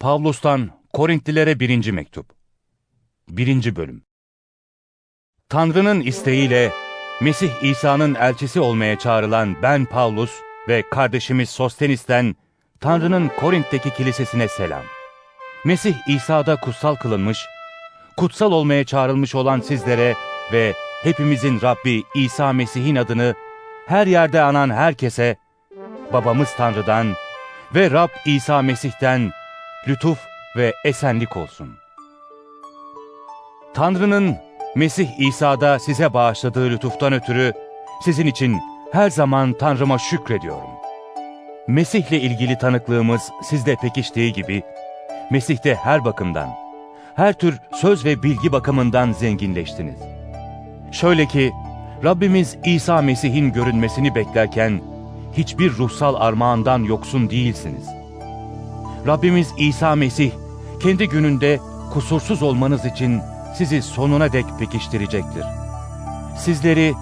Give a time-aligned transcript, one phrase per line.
[0.00, 2.26] Pavlus'tan Korintlilere birinci mektup.
[3.28, 4.02] Birinci bölüm.
[5.48, 6.72] Tanrı'nın isteğiyle
[7.20, 10.30] Mesih İsa'nın elçisi olmaya çağrılan ben Pavlus
[10.68, 12.36] ve kardeşimiz Sostenis'ten
[12.80, 14.82] Tanrı'nın Korint'teki kilisesine selam.
[15.64, 17.46] Mesih İsa'da kutsal kılınmış,
[18.16, 20.14] kutsal olmaya çağrılmış olan sizlere
[20.52, 23.34] ve hepimizin Rabbi İsa Mesih'in adını
[23.86, 25.36] her yerde anan herkese,
[26.12, 27.14] babamız Tanrı'dan
[27.74, 29.32] ve Rab İsa Mesih'ten
[29.88, 30.18] lütuf
[30.56, 31.68] ve esenlik olsun.
[33.74, 34.36] Tanrı'nın
[34.74, 37.52] Mesih İsa'da size bağışladığı lütuftan ötürü
[38.04, 38.60] sizin için
[38.92, 40.70] her zaman Tanrı'ma şükrediyorum.
[41.68, 44.62] Mesih'le ilgili tanıklığımız sizde pekiştiği gibi,
[45.30, 46.48] Mesih'te her bakımdan,
[47.14, 50.00] her tür söz ve bilgi bakımından zenginleştiniz.
[50.92, 51.52] Şöyle ki,
[52.04, 54.80] Rabbimiz İsa Mesih'in görünmesini beklerken,
[55.36, 57.99] hiçbir ruhsal armağandan yoksun değilsiniz.
[59.06, 60.30] Rabbimiz İsa Mesih,
[60.80, 61.60] kendi gününde
[61.92, 63.20] kusursuz olmanız için
[63.54, 65.44] sizi sonuna dek pekiştirecektir.
[66.38, 66.94] Sizleri,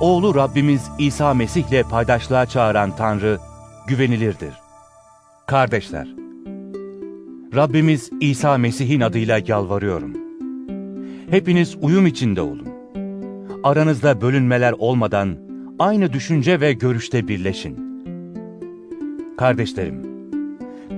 [0.00, 3.38] oğlu Rabbimiz İsa Mesih'le paydaşlığa çağıran Tanrı,
[3.86, 4.54] güvenilirdir.
[5.46, 6.08] Kardeşler,
[7.54, 10.12] Rabbimiz İsa Mesih'in adıyla yalvarıyorum.
[11.30, 12.68] Hepiniz uyum içinde olun.
[13.64, 15.36] Aranızda bölünmeler olmadan
[15.78, 17.86] aynı düşünce ve görüşte birleşin.
[19.38, 20.15] Kardeşlerim,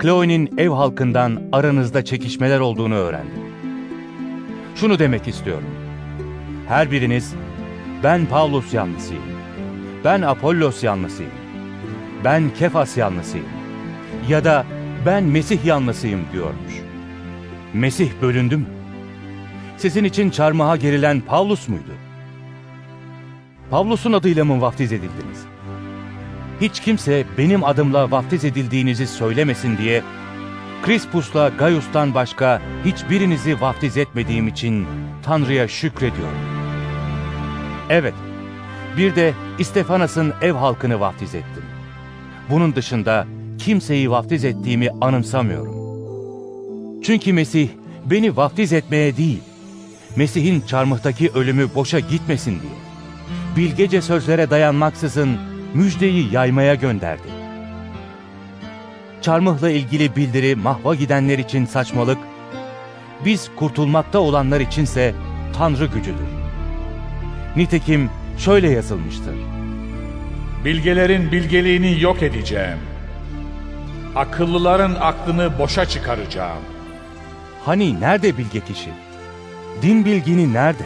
[0.03, 3.43] Chloe'nin ev halkından aranızda çekişmeler olduğunu öğrendim.
[4.75, 5.69] Şunu demek istiyorum.
[6.69, 7.35] Her biriniz,
[8.05, 9.23] ben Pavlus yanlısıyım,
[10.05, 11.33] ben Apollos yanlısıyım,
[12.25, 13.47] ben Kefas yanlısıyım
[14.29, 14.67] ya da
[15.07, 16.75] ben Mesih yanlısıyım diyormuş.
[17.75, 18.67] Mesih bölündü mü?
[19.77, 21.93] Sizin için çarmıha gerilen Pavlus muydu?
[23.71, 25.47] Pavlus'un adıyla mı vaftiz edildiniz?
[26.61, 30.03] Hiç kimse benim adımla vaftiz edildiğinizi söylemesin diye
[30.83, 34.87] Krispus'la Gaius'tan başka hiçbirinizi vaftiz etmediğim için
[35.23, 36.39] Tanrı'ya şükrediyorum.
[37.91, 38.15] Evet,
[38.97, 41.65] bir de İstefanas'ın ev halkını vaftiz ettim.
[42.51, 43.27] Bunun dışında
[43.59, 45.79] kimseyi vaftiz ettiğimi anımsamıyorum.
[47.03, 47.69] Çünkü Mesih
[48.05, 49.43] beni vaftiz etmeye değil,
[50.17, 52.73] Mesih'in çarmıhtaki ölümü boşa gitmesin diye,
[53.57, 57.29] bilgece sözlere dayanmaksızın müjdeyi yaymaya gönderdi.
[59.23, 62.19] Çarmıhla ilgili bildiri mahva gidenler için saçmalık,
[63.25, 65.15] biz kurtulmakta olanlar içinse
[65.59, 66.29] Tanrı gücüdür.
[67.57, 69.35] Nitekim şöyle yazılmıştır.
[70.65, 72.79] Bilgelerin bilgeliğini yok edeceğim.
[74.17, 76.63] Akıllıların aklını boşa çıkaracağım.
[77.65, 78.91] Hani nerede bilge kişi?
[79.83, 80.85] Din bilgini nerede?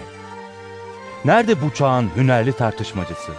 [1.25, 3.32] Nerede bu çağın hünerli tartışmacısı?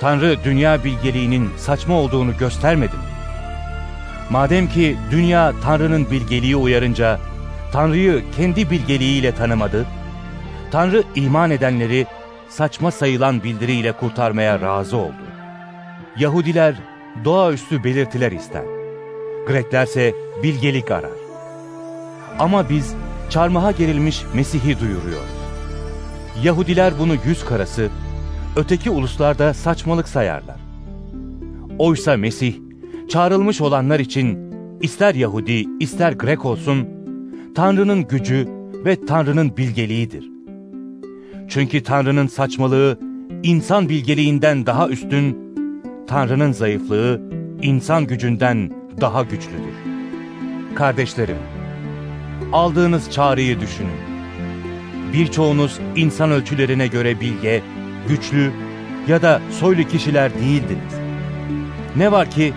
[0.00, 3.02] Tanrı dünya bilgeliğinin saçma olduğunu göstermedi mi?
[4.30, 7.18] Madem ki dünya Tanrı'nın bilgeliği uyarınca
[7.72, 9.86] Tanrı'yı kendi bilgeliğiyle tanımadı,
[10.70, 12.06] Tanrı iman edenleri
[12.48, 15.12] saçma sayılan bildiriyle kurtarmaya razı oldu.
[16.18, 16.74] Yahudiler
[17.24, 18.64] doğaüstü belirtiler ister.
[19.46, 21.10] Greklerse bilgelik arar.
[22.38, 22.94] Ama biz
[23.30, 25.38] çarmıha gerilmiş Mesih'i duyuruyoruz.
[26.42, 27.88] Yahudiler bunu yüz karası,
[28.58, 30.56] öteki uluslarda saçmalık sayarlar.
[31.78, 32.54] Oysa Mesih,
[33.08, 34.38] çağrılmış olanlar için
[34.80, 36.88] ister Yahudi ister Grek olsun,
[37.54, 38.48] Tanrı'nın gücü
[38.84, 40.30] ve Tanrı'nın bilgeliğidir.
[41.48, 42.98] Çünkü Tanrı'nın saçmalığı
[43.42, 45.38] insan bilgeliğinden daha üstün,
[46.06, 47.22] Tanrı'nın zayıflığı
[47.62, 48.70] insan gücünden
[49.00, 49.74] daha güçlüdür.
[50.74, 51.36] Kardeşlerim,
[52.52, 53.98] aldığınız çağrıyı düşünün.
[55.12, 57.62] Birçoğunuz insan ölçülerine göre bilge,
[58.08, 58.50] güçlü
[59.08, 60.94] ya da soylu kişiler değildiniz.
[61.96, 62.52] Ne var ki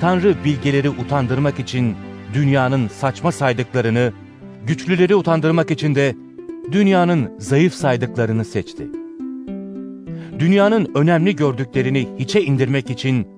[0.00, 1.94] Tanrı bilgeleri utandırmak için
[2.34, 4.12] dünyanın saçma saydıklarını,
[4.66, 6.14] güçlüleri utandırmak için de
[6.72, 8.86] dünyanın zayıf saydıklarını seçti.
[10.38, 13.28] Dünyanın önemli gördüklerini hiçe indirmek için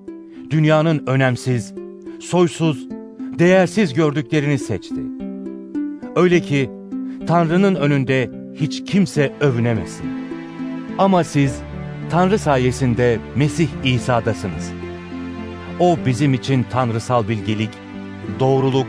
[0.49, 1.73] dünyanın önemsiz,
[2.19, 2.87] soysuz,
[3.39, 5.01] değersiz gördüklerini seçti.
[6.15, 6.69] Öyle ki
[7.27, 10.18] Tanrı'nın önünde hiç kimse övünemesin.
[10.99, 11.61] Ama siz
[12.09, 14.71] Tanrı sayesinde Mesih İsa'dasınız.
[15.79, 17.69] O bizim için tanrısal bilgelik,
[18.39, 18.87] doğruluk,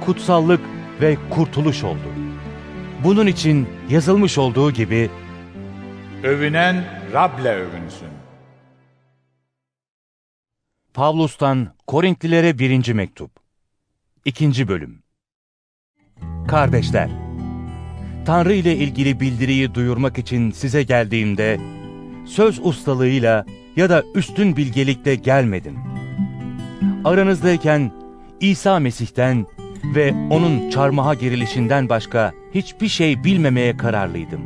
[0.00, 0.60] kutsallık
[1.00, 2.12] ve kurtuluş oldu.
[3.04, 5.10] Bunun için yazılmış olduğu gibi
[6.22, 8.08] Övünen Rab'le övünsün.
[10.94, 13.30] Pavlus'tan Korintlilere birinci mektup.
[14.24, 15.02] İkinci bölüm.
[16.48, 17.27] Kardeşler,
[18.28, 21.60] Tanrı ile ilgili bildiriyi duyurmak için size geldiğimde,
[22.26, 23.46] söz ustalığıyla
[23.76, 25.78] ya da üstün bilgelikle gelmedim.
[27.04, 27.92] Aranızdayken
[28.40, 29.46] İsa Mesih'ten
[29.94, 34.40] ve onun çarmıha gerilişinden başka hiçbir şey bilmemeye kararlıydım.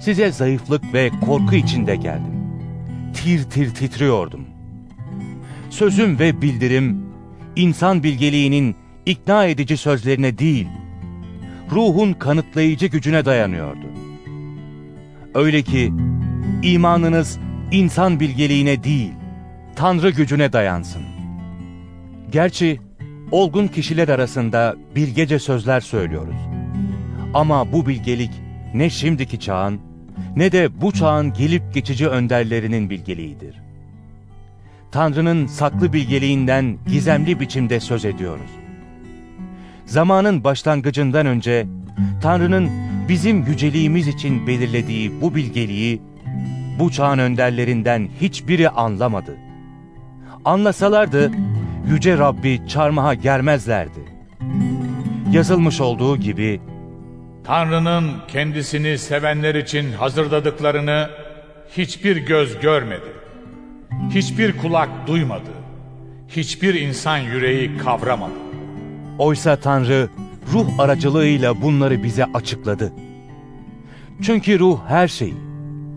[0.00, 2.34] Size zayıflık ve korku içinde geldim.
[3.14, 4.46] Tir tir titriyordum.
[5.70, 7.06] Sözüm ve bildirim,
[7.56, 8.76] insan bilgeliğinin
[9.06, 10.66] ikna edici sözlerine değil,
[11.70, 13.86] ruhun kanıtlayıcı gücüne dayanıyordu.
[15.34, 15.92] Öyle ki
[16.62, 17.38] imanınız
[17.72, 19.12] insan bilgeliğine değil,
[19.76, 21.02] Tanrı gücüne dayansın.
[22.32, 22.80] Gerçi
[23.30, 26.36] olgun kişiler arasında bilgece sözler söylüyoruz.
[27.34, 28.30] Ama bu bilgelik
[28.74, 29.80] ne şimdiki çağın
[30.36, 33.56] ne de bu çağın gelip geçici önderlerinin bilgeliğidir.
[34.92, 38.50] Tanrı'nın saklı bilgeliğinden gizemli biçimde söz ediyoruz.
[39.86, 41.66] Zamanın başlangıcından önce
[42.22, 42.70] Tanrı'nın
[43.08, 46.02] bizim yüceliğimiz için belirlediği bu bilgeliği
[46.78, 49.36] bu çağın önderlerinden hiçbiri anlamadı.
[50.44, 51.32] Anlasalardı
[51.90, 54.00] yüce Rabbi çarmıha germezlerdi.
[55.32, 56.60] Yazılmış olduğu gibi
[57.44, 61.10] Tanrı'nın kendisini sevenler için hazırladıklarını
[61.76, 63.12] hiçbir göz görmedi.
[64.10, 65.50] Hiçbir kulak duymadı.
[66.28, 68.45] Hiçbir insan yüreği kavramadı.
[69.18, 70.08] Oysa Tanrı
[70.52, 72.92] ruh aracılığıyla bunları bize açıkladı.
[74.22, 75.34] Çünkü ruh her şeyi,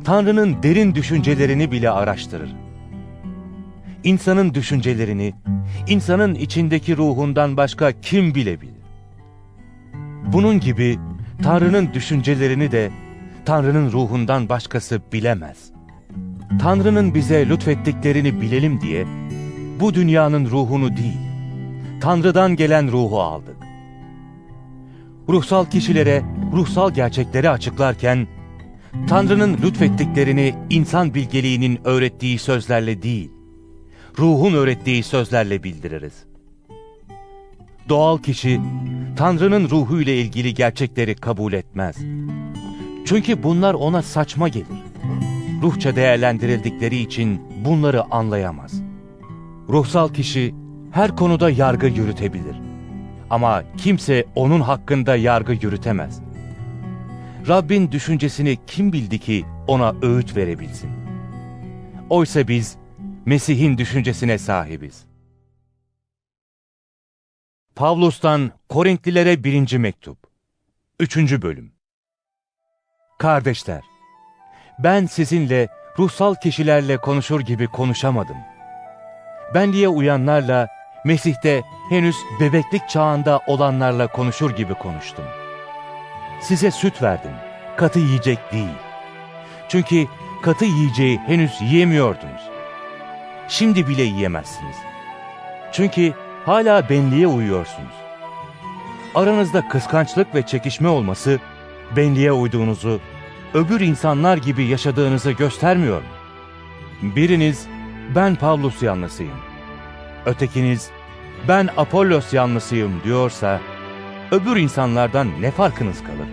[0.03, 2.55] Tanrı'nın derin düşüncelerini bile araştırır.
[4.03, 5.33] İnsanın düşüncelerini,
[5.87, 8.73] insanın içindeki ruhundan başka kim bilebilir?
[10.33, 10.97] Bunun gibi
[11.43, 12.91] Tanrı'nın düşüncelerini de
[13.45, 15.71] Tanrı'nın ruhundan başkası bilemez.
[16.61, 19.05] Tanrı'nın bize lütfettiklerini bilelim diye
[19.79, 21.28] bu dünyanın ruhunu değil,
[22.01, 23.57] Tanrı'dan gelen ruhu aldık.
[25.29, 26.23] Ruhsal kişilere
[26.53, 28.27] ruhsal gerçekleri açıklarken,
[29.07, 33.31] Tanrı'nın lütfettiklerini insan bilgeliğinin öğrettiği sözlerle değil,
[34.19, 36.13] ruhun öğrettiği sözlerle bildiririz.
[37.89, 38.61] Doğal kişi,
[39.17, 41.97] Tanrı'nın ruhu ile ilgili gerçekleri kabul etmez.
[43.05, 44.83] Çünkü bunlar ona saçma gelir.
[45.61, 48.81] Ruhça değerlendirildikleri için bunları anlayamaz.
[49.69, 50.55] Ruhsal kişi
[50.91, 52.55] her konuda yargı yürütebilir.
[53.29, 56.21] Ama kimse onun hakkında yargı yürütemez.
[57.47, 60.91] Rabbin düşüncesini kim bildi ki ona öğüt verebilsin?
[62.09, 62.77] Oysa biz
[63.25, 65.05] Mesih'in düşüncesine sahibiz.
[67.75, 70.17] Pavlus'tan Korintlilere birinci mektup.
[70.99, 71.71] Üçüncü bölüm.
[73.19, 73.81] Kardeşler,
[74.79, 75.67] ben sizinle
[75.99, 78.37] ruhsal kişilerle konuşur gibi konuşamadım.
[79.53, 80.67] Benliğe uyanlarla,
[81.03, 85.25] Mesih'te henüz bebeklik çağında olanlarla konuşur gibi konuştum.
[86.41, 87.31] Size süt verdim,
[87.77, 88.77] katı yiyecek değil.
[89.69, 90.05] Çünkü
[90.41, 92.41] katı yiyeceği henüz yiyemiyordunuz.
[93.47, 94.75] Şimdi bile yiyemezsiniz.
[95.71, 96.13] Çünkü
[96.45, 97.93] hala benliğe uyuyorsunuz.
[99.15, 101.39] Aranızda kıskançlık ve çekişme olması,
[101.95, 102.99] benliğe uyduğunuzu,
[103.53, 106.07] öbür insanlar gibi yaşadığınızı göstermiyor mu?
[107.01, 107.67] Biriniz,
[108.15, 109.48] ben Pavlus yanlısıyım.
[110.25, 110.89] Ötekiniz,
[111.47, 113.59] ben Apollos yanlısıyım diyorsa,
[114.31, 116.27] öbür insanlardan ne farkınız kalır?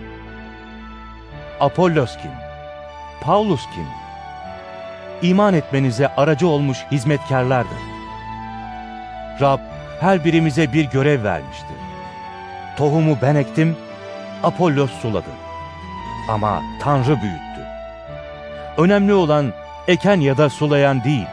[1.59, 2.31] Apollos kim?
[3.21, 3.85] Paulus kim?
[5.21, 7.77] İman etmenize aracı olmuş hizmetkarlardır.
[9.41, 9.59] Rab
[9.99, 11.77] her birimize bir görev vermiştir.
[12.77, 13.77] Tohumu ben ektim,
[14.43, 15.29] Apollos suladı.
[16.29, 17.67] Ama Tanrı büyüttü.
[18.77, 19.53] Önemli olan
[19.87, 21.27] eken ya da sulayan değil,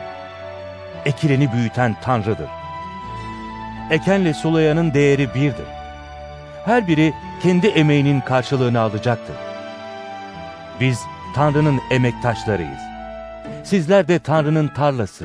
[1.04, 2.48] ekileni büyüten Tanrı'dır.
[3.90, 5.66] Ekenle sulayanın değeri birdir.
[6.64, 9.36] Her biri kendi emeğinin karşılığını alacaktır.
[10.80, 11.00] Biz
[11.34, 12.80] Tanrı'nın emektaşlarıyız.
[13.64, 15.24] Sizler de Tanrı'nın tarlası,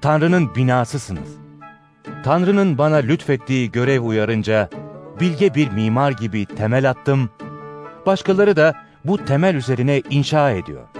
[0.00, 1.28] Tanrı'nın binasısınız.
[2.24, 4.68] Tanrı'nın bana lütfettiği görev uyarınca,
[5.20, 7.30] bilge bir mimar gibi temel attım,
[8.06, 8.74] başkaları da
[9.04, 10.99] bu temel üzerine inşa ediyor.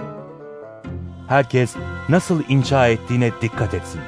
[1.31, 1.75] Herkes
[2.09, 4.01] nasıl inşa ettiğine dikkat etsin.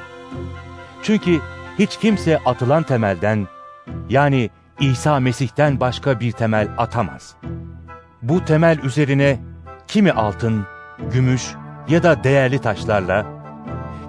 [1.03, 1.39] Çünkü
[1.79, 3.47] hiç kimse atılan temelden,
[4.09, 4.49] yani
[4.79, 7.35] İsa Mesih'ten başka bir temel atamaz.
[8.21, 9.39] Bu temel üzerine
[9.87, 10.65] kimi altın,
[11.13, 11.53] gümüş
[11.89, 13.25] ya da değerli taşlarla,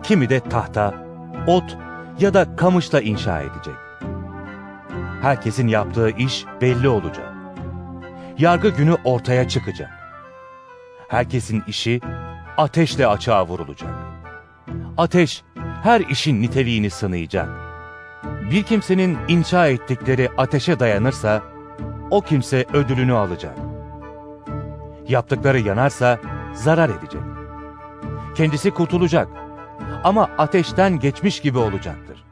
[0.02, 0.94] kimi de tahta,
[1.46, 1.76] ot
[2.20, 3.74] ya da kamışla inşa edecek.
[5.22, 7.32] Herkesin yaptığı iş belli olacak.
[8.38, 9.90] Yargı günü ortaya çıkacak.
[11.08, 12.00] Herkesin işi
[12.56, 13.90] ateşle açığa vurulacak.
[14.98, 15.42] Ateş
[15.82, 17.48] her işin niteliğini sınayacak.
[18.50, 21.42] Bir kimsenin inşa ettikleri ateşe dayanırsa,
[22.10, 23.56] o kimse ödülünü alacak.
[25.08, 26.18] Yaptıkları yanarsa
[26.54, 27.22] zarar edecek.
[28.36, 29.28] Kendisi kurtulacak
[30.04, 32.24] ama ateşten geçmiş gibi olacaktır.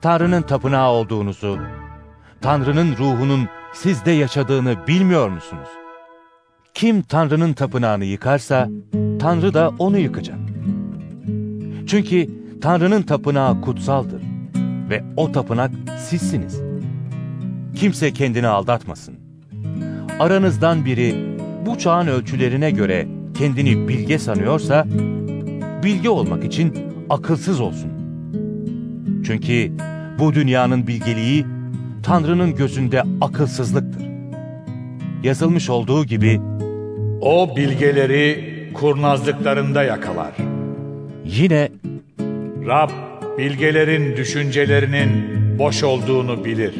[0.00, 1.58] Tanrı'nın tapınağı olduğunuzu,
[2.40, 5.68] Tanrı'nın ruhunun sizde yaşadığını bilmiyor musunuz?
[6.74, 8.68] Kim Tanrı'nın tapınağını yıkarsa,
[9.20, 10.38] Tanrı da onu yıkacak.
[11.86, 14.22] Çünkü Tanrı'nın tapınağı kutsaldır
[14.90, 16.60] ve o tapınak sizsiniz.
[17.74, 19.14] Kimse kendini aldatmasın.
[20.20, 24.86] Aranızdan biri bu çağın ölçülerine göre kendini bilge sanıyorsa,
[25.84, 26.74] bilge olmak için
[27.10, 27.90] akılsız olsun.
[29.26, 29.72] Çünkü
[30.18, 31.46] bu dünyanın bilgeliği
[32.02, 34.04] Tanrı'nın gözünde akılsızlıktır.
[35.22, 36.40] Yazılmış olduğu gibi
[37.24, 40.32] O bilgeleri kurnazlıklarında yakalar.
[41.24, 41.68] yine
[42.66, 42.90] Rab
[43.38, 45.08] bilgelerin düşüncelerinin
[45.58, 46.74] boş olduğunu bilir.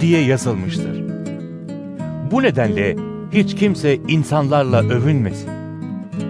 [0.00, 1.02] diye yazılmıştır.
[2.30, 2.96] Bu nedenle
[3.32, 5.50] hiç kimse insanlarla övünmesin.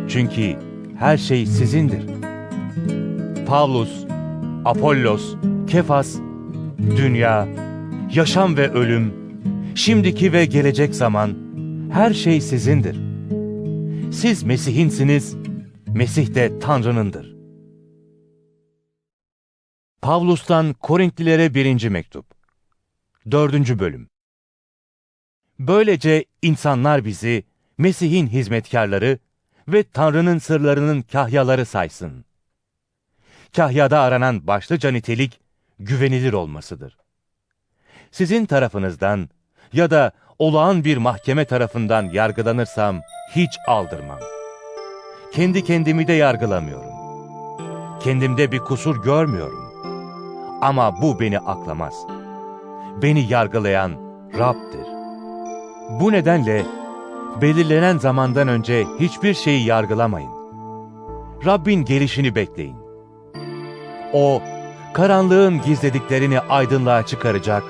[0.09, 0.57] Çünkü
[0.99, 2.03] her şey sizindir.
[3.47, 4.05] Pavlus,
[4.65, 5.35] Apollos,
[5.67, 6.17] Kefas,
[6.97, 7.49] dünya,
[8.15, 9.13] yaşam ve ölüm,
[9.75, 11.44] şimdiki ve gelecek zaman
[11.95, 12.97] her şey sizindir.
[14.13, 15.37] Siz Mesih'insiniz,
[15.87, 17.37] Mesih de Tanrı'nındır.
[20.03, 22.27] Pavlus'tan Korintlilere birinci mektup.
[23.31, 24.09] Dördüncü bölüm.
[25.59, 27.45] Böylece insanlar bizi
[27.79, 29.19] Mesih'in hizmetkarları
[29.69, 32.25] ve Tanrı'nın sırlarının kahyaları saysın.
[33.57, 35.41] Kahyada aranan başlıca nitelik
[35.79, 36.97] güvenilir olmasıdır.
[38.11, 39.29] Sizin tarafınızdan
[39.73, 43.01] ya da olağan bir mahkeme tarafından yargılanırsam
[43.37, 44.19] hiç aldırmam.
[45.33, 46.95] Kendi kendimi de yargılamıyorum.
[48.01, 49.65] Kendimde bir kusur görmüyorum.
[50.63, 51.95] Ama bu beni aklamaz.
[53.03, 53.93] Beni yargılayan
[54.39, 54.87] Rab'dir.
[56.01, 56.63] Bu nedenle
[57.41, 60.31] belirlenen zamandan önce hiçbir şeyi yargılamayın.
[61.47, 62.77] Rabbin gelişini bekleyin.
[64.13, 64.43] O,
[64.95, 67.63] karanlığın gizlediklerini aydınlığa çıkaracak,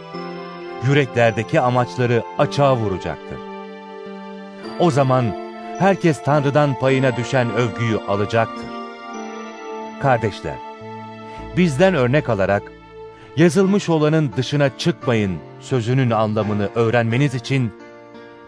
[0.86, 3.38] yüreklerdeki amaçları açığa vuracaktır.
[4.78, 5.24] O zaman
[5.78, 8.66] herkes Tanrı'dan payına düşen övgüyü alacaktır.
[10.02, 10.56] Kardeşler,
[11.56, 12.62] bizden örnek alarak,
[13.36, 17.72] yazılmış olanın dışına çıkmayın sözünün anlamını öğrenmeniz için,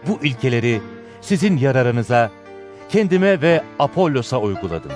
[0.07, 0.81] bu ilkeleri
[1.21, 2.31] sizin yararınıza,
[2.89, 4.91] kendime ve Apollos'a uyguladım.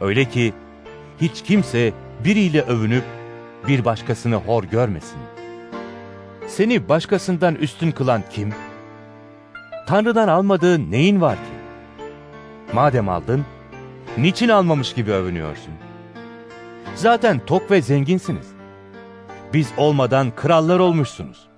[0.00, 0.52] Öyle ki
[1.20, 1.92] hiç kimse
[2.24, 3.04] biriyle övünüp
[3.68, 5.18] bir başkasını hor görmesin.
[6.48, 8.54] Seni başkasından üstün kılan kim?
[9.86, 12.04] Tanrı'dan almadığın neyin var ki?
[12.72, 13.44] Madem aldın,
[14.18, 15.72] niçin almamış gibi övünüyorsun?
[16.94, 18.46] Zaten tok ve zenginsiniz.
[19.52, 21.48] Biz olmadan krallar olmuşsunuz.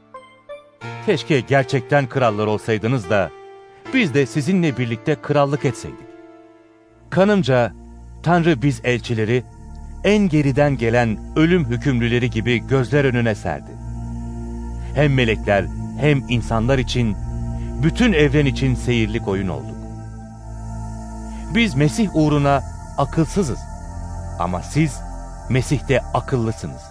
[1.07, 3.31] Keşke gerçekten krallar olsaydınız da
[3.95, 6.07] biz de sizinle birlikte krallık etseydik.
[7.11, 7.73] Kanımca
[8.23, 9.45] Tanrı biz elçileri
[10.05, 13.86] en geriden gelen ölüm hükümlüleri gibi gözler önüne serdi.
[14.97, 15.65] Hem melekler
[16.00, 17.17] hem insanlar için,
[17.83, 19.76] bütün evren için seyirlik oyun olduk.
[21.55, 22.62] Biz Mesih uğruna
[22.99, 23.59] akılsızız
[24.38, 25.00] ama siz
[25.49, 26.83] Mesih'te akıllısınız.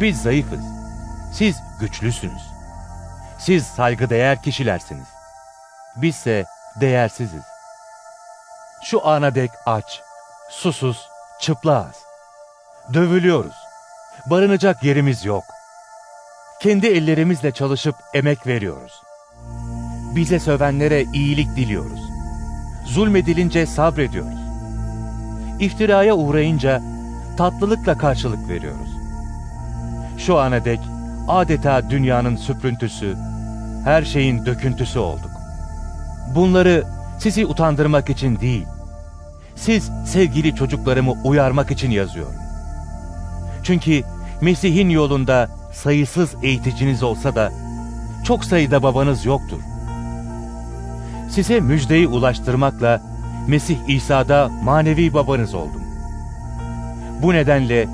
[0.00, 0.64] Biz zayıfız,
[1.32, 2.42] siz güçlüsünüz.
[3.38, 5.08] Siz saygıdeğer kişilersiniz.
[5.96, 6.44] Bizse
[6.80, 7.42] değersiziz.
[8.84, 10.02] Şu ana dek aç,
[10.50, 11.08] susuz,
[11.40, 11.96] çıplağız.
[12.94, 13.56] Dövülüyoruz.
[14.26, 15.53] Barınacak yerimiz yok.
[16.64, 18.92] Kendi ellerimizle çalışıp emek veriyoruz.
[20.16, 22.00] Bize sövenlere iyilik diliyoruz.
[22.86, 24.38] Zulmedilince sabrediyoruz.
[25.60, 26.82] İftiraya uğrayınca
[27.36, 28.88] tatlılıkla karşılık veriyoruz.
[30.18, 30.80] Şu ana dek
[31.28, 33.16] adeta dünyanın süprüntüsü,
[33.84, 35.30] her şeyin döküntüsü olduk.
[36.34, 36.84] Bunları
[37.18, 38.66] sizi utandırmak için değil,
[39.56, 42.40] siz sevgili çocuklarımı uyarmak için yazıyorum.
[43.62, 44.02] Çünkü
[44.40, 47.52] Mesih'in yolunda sayısız eğiticiniz olsa da
[48.24, 49.60] çok sayıda babanız yoktur.
[51.30, 53.02] Size müjdeyi ulaştırmakla
[53.48, 55.82] Mesih İsa'da manevi babanız oldum.
[57.22, 57.88] Bu nedenle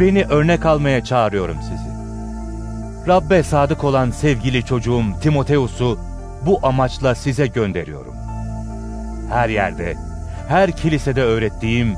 [0.00, 1.96] beni örnek almaya çağırıyorum sizi.
[3.08, 5.98] Rabbe sadık olan sevgili çocuğum Timoteus'u
[6.46, 8.14] bu amaçla size gönderiyorum.
[9.30, 9.96] Her yerde,
[10.48, 11.94] her kilisede öğrettiğim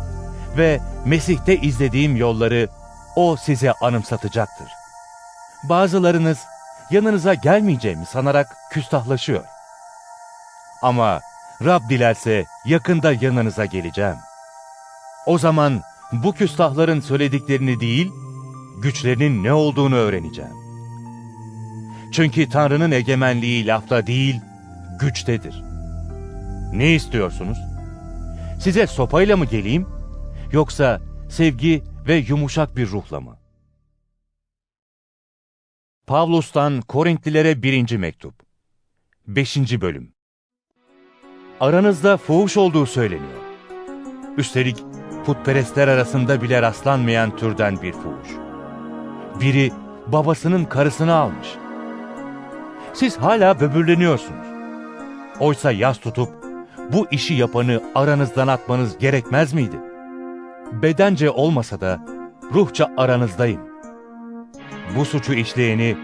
[0.57, 2.69] ve Mesih'te izlediğim yolları
[3.17, 4.78] o size anımsatacaktır.
[5.63, 6.39] Bazılarınız
[6.91, 9.45] yanınıza gelmeyeceğimi sanarak küstahlaşıyor.
[10.83, 11.21] Ama
[11.65, 14.17] Rab dilerse yakında yanınıza geleceğim.
[15.27, 18.13] O zaman bu küstahların söylediklerini değil,
[18.83, 20.53] güçlerinin ne olduğunu öğreneceğim.
[22.13, 24.41] Çünkü Tanrı'nın egemenliği lafta değil,
[25.01, 25.65] güçtedir.
[26.73, 27.59] Ne istiyorsunuz?
[28.61, 29.87] Size sopayla mı geleyim,
[30.53, 31.01] yoksa
[31.31, 33.38] sevgi ve yumuşak bir ruhla mı?
[36.09, 37.97] Pavlus'tan Korintlilere 1.
[37.97, 38.35] mektup.
[39.27, 39.81] 5.
[39.81, 40.13] bölüm.
[41.61, 43.41] Aranızda fuhuş olduğu söyleniyor.
[44.37, 44.77] Üstelik
[45.27, 48.29] putperestler arasında bile rastlanmayan türden bir fuhuş.
[49.41, 49.73] Biri
[50.07, 51.49] babasının karısını almış.
[52.95, 54.47] Siz hala böbürleniyorsunuz.
[55.41, 56.29] Oysa yas tutup
[56.93, 59.77] bu işi yapanı aranızdan atmanız gerekmez miydi?
[60.73, 62.07] Bedence olmasa da
[62.55, 63.68] ruhça aranızdayım.
[64.99, 65.97] Bu suçu işleyeni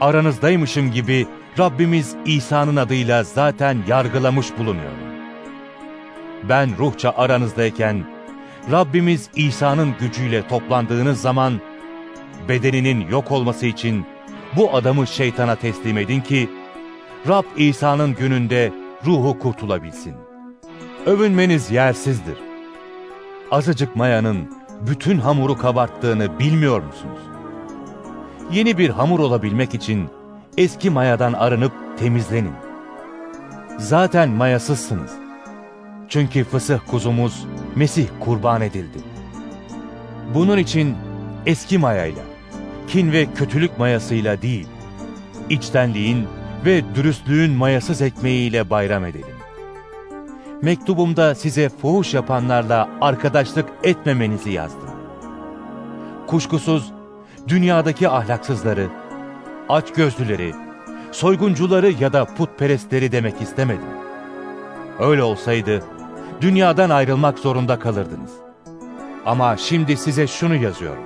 [0.00, 1.26] aranızdaymışım gibi
[1.58, 4.98] Rabbimiz İsa'nın adıyla zaten yargılamış bulunuyorum.
[6.48, 8.04] Ben ruhça aranızdayken
[8.72, 11.60] Rabbimiz İsa'nın gücüyle toplandığınız zaman
[12.48, 14.06] bedeninin yok olması için
[14.56, 16.50] bu adamı şeytana teslim edin ki
[17.28, 18.72] Rab İsa'nın gününde
[19.06, 20.14] ruhu kurtulabilsin.
[21.06, 22.38] Övünmeniz yersizdir.
[23.50, 24.52] Azıcık mayanın
[24.86, 27.27] bütün hamuru kabarttığını bilmiyor musunuz?
[28.52, 30.08] Yeni bir hamur olabilmek için
[30.56, 32.52] eski mayadan arınıp temizlenin.
[33.78, 35.12] Zaten mayasızsınız.
[36.08, 38.98] Çünkü fısıh kuzumuz Mesih kurban edildi.
[40.34, 40.96] Bunun için
[41.46, 42.22] eski mayayla,
[42.88, 44.66] kin ve kötülük mayasıyla değil,
[45.48, 46.26] içtenliğin
[46.64, 49.36] ve dürüstlüğün mayasız ekmeğiyle bayram edelim.
[50.62, 54.90] Mektubumda size fuhuş yapanlarla arkadaşlık etmemenizi yazdım.
[56.26, 56.92] Kuşkusuz
[57.48, 58.88] dünyadaki ahlaksızları,
[59.68, 60.54] açgözlüleri,
[61.12, 63.88] soyguncuları ya da putperestleri demek istemedim.
[65.00, 65.82] Öyle olsaydı
[66.40, 68.30] dünyadan ayrılmak zorunda kalırdınız.
[69.26, 71.02] Ama şimdi size şunu yazıyorum.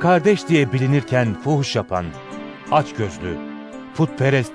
[0.00, 2.06] Kardeş diye bilinirken fuhuş yapan,
[2.72, 3.36] açgözlü,
[3.96, 4.52] putperest,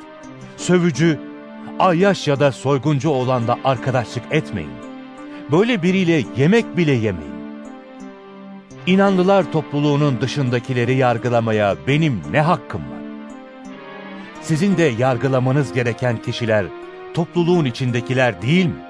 [0.58, 1.20] sövücü,
[1.80, 4.72] ayyaş ya da soyguncu olanla arkadaşlık etmeyin.
[5.52, 7.41] Böyle biriyle yemek bile yemeyin.
[8.88, 13.02] İnanlılar topluluğunun dışındakileri yargılamaya benim ne hakkım var?
[14.42, 16.66] Sizin de yargılamanız gereken kişiler
[17.14, 18.86] topluluğun içindekiler değil mi?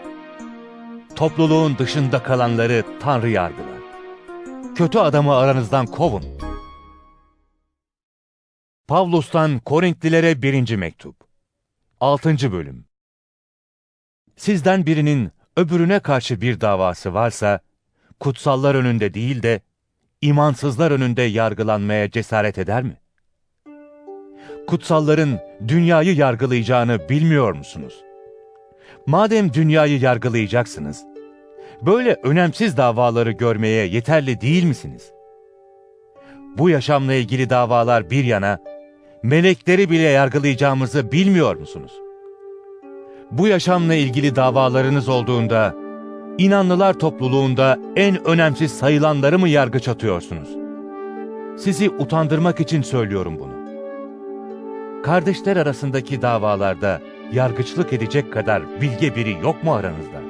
[1.16, 3.82] Topluluğun dışında kalanları Tanrı yargılar.
[4.76, 6.24] Kötü adamı aranızdan kovun.
[8.88, 10.76] Pavlus'tan Korintlilere 1.
[10.76, 11.16] mektup.
[12.00, 12.52] 6.
[12.52, 12.86] bölüm.
[14.36, 17.60] Sizden birinin öbürüne karşı bir davası varsa,
[18.20, 19.62] kutsallar önünde değil de
[20.22, 22.98] imansızlar önünde yargılanmaya cesaret eder mi?
[24.68, 28.04] Kutsalların dünyayı yargılayacağını bilmiyor musunuz?
[29.08, 31.04] Madem dünyayı yargılayacaksınız,
[31.82, 35.12] böyle önemsiz davaları görmeye yeterli değil misiniz?
[36.58, 38.60] Bu yaşamla ilgili davalar bir yana,
[39.24, 41.92] melekleri bile yargılayacağımızı bilmiyor musunuz?
[43.32, 45.76] Bu yaşamla ilgili davalarınız olduğunda,
[46.38, 50.50] inanlılar topluluğunda en önemsiz sayılanları mı yargıç atıyorsunuz?
[51.58, 53.62] Sizi utandırmak için söylüyorum bunu.
[55.04, 57.02] Kardeşler arasındaki davalarda
[57.34, 60.22] yargıçlık edecek kadar bilge biri yok mu aranızda?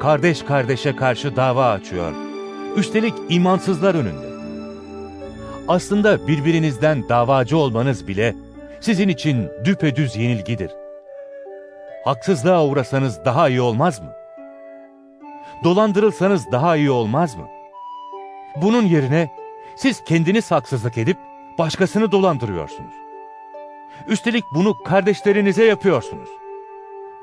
[0.00, 2.12] Kardeş kardeşe karşı dava açıyor.
[2.76, 4.32] Üstelik imansızlar önünde.
[5.68, 8.34] Aslında birbirinizden davacı olmanız bile
[8.80, 10.70] sizin için düpedüz yenilgidir.
[12.04, 14.21] Haksızlığa uğrasanız daha iyi olmaz mı?
[15.64, 17.48] Dolandırılsanız daha iyi olmaz mı?
[18.56, 19.30] Bunun yerine
[19.76, 21.16] siz kendiniz haksızlık edip
[21.58, 22.94] başkasını dolandırıyorsunuz.
[24.08, 26.28] Üstelik bunu kardeşlerinize yapıyorsunuz.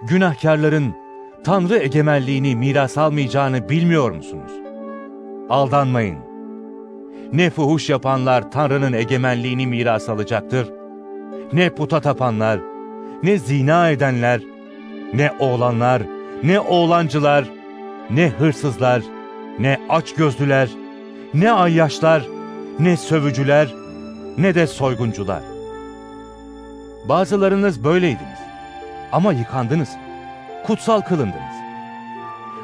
[0.01, 0.95] Günahkarların
[1.43, 4.51] Tanrı egemenliğini miras almayacağını bilmiyor musunuz?
[5.49, 6.19] Aldanmayın.
[7.33, 10.69] Ne fuhuş yapanlar Tanrı'nın egemenliğini miras alacaktır,
[11.53, 12.59] ne puta tapanlar,
[13.23, 14.41] ne zina edenler,
[15.13, 16.01] ne oğlanlar,
[16.43, 17.45] ne oğlancılar,
[18.09, 19.01] ne hırsızlar,
[19.59, 20.69] ne açgözlüler,
[21.33, 22.27] ne ayyaşlar,
[22.79, 23.73] ne sövücüler,
[24.37, 25.43] ne de soyguncular.
[27.09, 28.39] Bazılarınız böyleydiniz
[29.11, 29.89] ama yıkandınız,
[30.65, 31.59] kutsal kılındınız.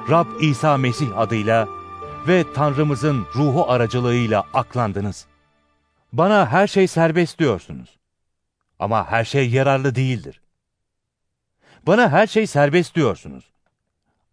[0.10, 1.67] Rab İsa Mesih adıyla
[2.27, 5.25] ve Tanrımızın ruhu aracılığıyla aklandınız.
[6.13, 7.97] Bana her şey serbest diyorsunuz.
[8.79, 10.41] Ama her şey yararlı değildir.
[11.88, 13.43] Bana her şey serbest diyorsunuz.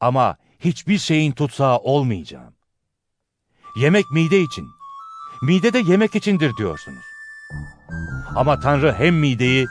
[0.01, 2.55] Ama hiçbir şeyin tutsağı olmayacağım.
[3.77, 4.68] Yemek mide için,
[5.42, 7.05] mide de yemek içindir diyorsunuz.
[8.37, 9.66] Ama Tanrı hem mideyi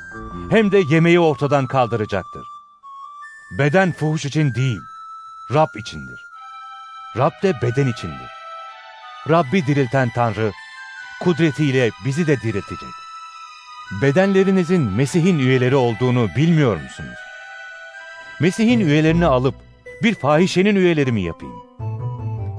[0.50, 2.44] hem de yemeği ortadan kaldıracaktır.
[3.58, 4.80] Beden fuhuş için değil,
[5.54, 6.20] Rab içindir.
[7.18, 8.32] Rab de beden içindir.
[9.30, 10.52] Rabbi dirilten Tanrı,
[11.22, 12.90] kudretiyle bizi de diriltecek.
[14.02, 17.18] Bedenlerinizin Mesih'in üyeleri olduğunu bilmiyor musunuz?
[18.40, 19.56] Mesih'in üyelerini alıp
[20.04, 21.56] bir fahişenin üyeleri mi yapayım?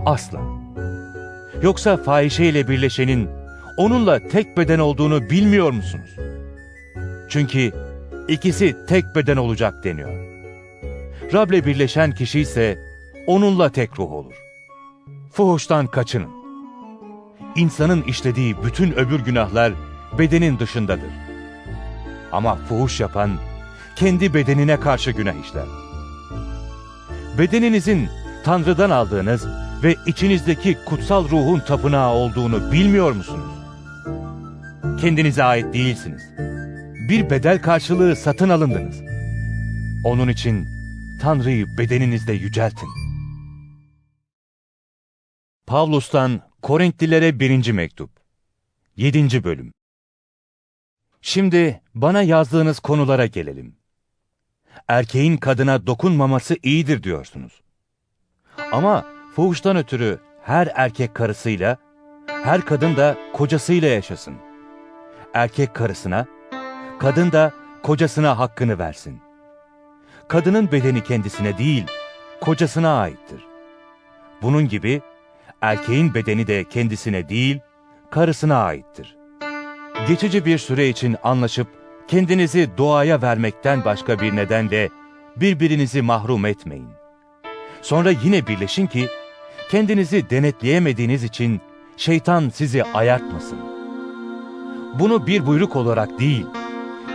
[0.06, 0.40] Asla.
[1.62, 3.28] Yoksa fahişeyle birleşenin
[3.76, 6.10] onunla tek beden olduğunu bilmiyor musunuz?
[7.28, 7.72] Çünkü
[8.28, 10.32] ikisi tek beden olacak deniyor.
[11.32, 12.78] Rab'le birleşen kişi ise
[13.26, 14.34] onunla tek ruh olur.
[15.32, 16.30] Fuhuştan kaçının.
[17.56, 19.72] İnsanın işlediği bütün öbür günahlar
[20.18, 21.10] bedenin dışındadır.
[22.32, 23.30] Ama fuhuş yapan
[23.96, 25.81] kendi bedenine karşı günah işler.
[27.38, 28.08] Bedeninizin
[28.44, 29.46] Tanrı'dan aldığınız
[29.82, 33.52] ve içinizdeki kutsal ruhun tapınağı olduğunu bilmiyor musunuz?
[35.00, 36.22] Kendinize ait değilsiniz.
[37.08, 39.00] Bir bedel karşılığı satın alındınız.
[40.04, 40.66] Onun için
[41.22, 42.88] Tanrı'yı bedeninizde yüceltin.
[45.66, 47.72] Pavlus'tan Korintlilere 1.
[47.72, 48.10] Mektup
[48.96, 49.44] 7.
[49.44, 49.72] Bölüm
[51.20, 53.81] Şimdi bana yazdığınız konulara gelelim.
[54.88, 57.60] Erkeğin kadına dokunmaması iyidir diyorsunuz.
[58.72, 59.04] Ama
[59.36, 61.76] fuhuştan ötürü her erkek karısıyla,
[62.26, 64.34] her kadın da kocasıyla yaşasın.
[65.34, 66.26] Erkek karısına,
[66.98, 69.20] kadın da kocasına hakkını versin.
[70.28, 71.86] Kadının bedeni kendisine değil,
[72.40, 73.44] kocasına aittir.
[74.42, 75.00] Bunun gibi
[75.60, 77.60] erkeğin bedeni de kendisine değil,
[78.10, 79.16] karısına aittir.
[80.08, 84.88] Geçici bir süre için anlaşıp kendinizi doğaya vermekten başka bir nedenle
[85.36, 86.88] birbirinizi mahrum etmeyin.
[87.82, 89.08] Sonra yine birleşin ki
[89.70, 91.60] kendinizi denetleyemediğiniz için
[91.96, 93.58] şeytan sizi ayartmasın.
[94.98, 96.46] Bunu bir buyruk olarak değil,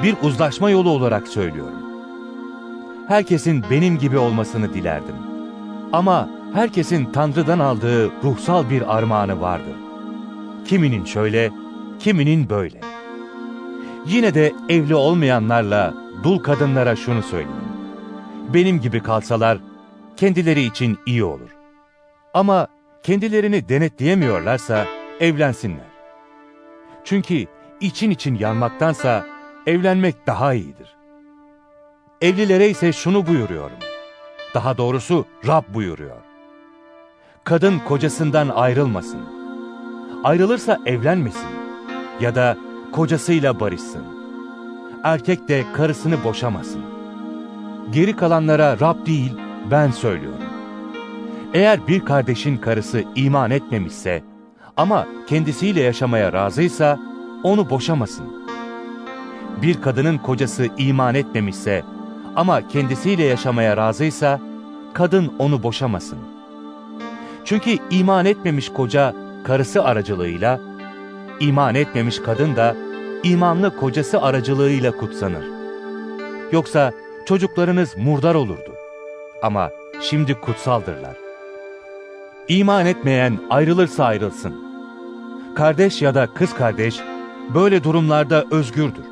[0.04, 1.88] bir uzlaşma yolu olarak söylüyorum.
[3.08, 5.16] Herkesin benim gibi olmasını dilerdim.
[5.94, 9.76] Ama herkesin Tanrı'dan aldığı ruhsal bir armağanı vardır.
[10.66, 11.52] Kiminin şöyle,
[12.00, 12.97] kiminin böyle.
[14.08, 15.94] Yine de evli olmayanlarla
[16.24, 17.68] dul kadınlara şunu söyleyeyim.
[18.54, 19.58] Benim gibi kalsalar
[20.18, 21.50] kendileri için iyi olur.
[22.34, 22.68] Ama
[23.04, 24.86] kendilerini denetleyemiyorlarsa
[25.20, 25.88] evlensinler.
[27.04, 27.46] Çünkü
[27.82, 29.26] için için yanmaktansa
[29.66, 30.96] evlenmek daha iyidir.
[32.22, 33.78] Evlilere ise şunu buyuruyorum.
[34.54, 36.18] Daha doğrusu Rab buyuruyor.
[37.44, 39.22] Kadın kocasından ayrılmasın.
[40.24, 41.50] Ayrılırsa evlenmesin.
[42.22, 42.58] Ya da
[42.98, 44.04] kocasıyla barışsın.
[45.04, 46.82] Erkek de karısını boşamasın.
[47.92, 49.34] Geri kalanlara Rab değil,
[49.72, 50.44] ben söylüyorum.
[51.54, 54.24] Eğer bir kardeşin karısı iman etmemişse
[54.78, 57.00] ama kendisiyle yaşamaya razıysa
[57.44, 58.26] onu boşamasın.
[59.62, 61.84] Bir kadının kocası iman etmemişse
[62.36, 64.40] ama kendisiyle yaşamaya razıysa
[64.94, 66.20] kadın onu boşamasın.
[67.46, 70.60] Çünkü iman etmemiş koca karısı aracılığıyla,
[71.40, 72.87] iman etmemiş kadın da
[73.32, 75.46] imanlı kocası aracılığıyla kutsanır.
[76.52, 76.94] Yoksa
[77.26, 78.76] çocuklarınız murdar olurdu.
[79.44, 79.70] Ama
[80.02, 81.16] şimdi kutsaldırlar.
[82.48, 84.68] İman etmeyen ayrılırsa ayrılsın.
[85.56, 87.00] Kardeş ya da kız kardeş
[87.54, 89.06] böyle durumlarda özgürdür.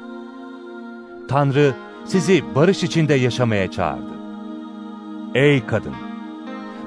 [1.28, 1.74] Tanrı
[2.06, 4.16] sizi barış içinde yaşamaya çağırdı.
[5.34, 5.96] Ey kadın!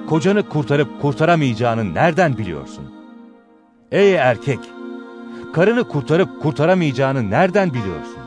[0.09, 2.85] Kocanı kurtarıp kurtaramayacağını nereden biliyorsun?
[3.93, 4.78] Ey erkek!
[5.53, 8.19] Karını kurtarıp kurtaramayacağını nereden biliyorsun?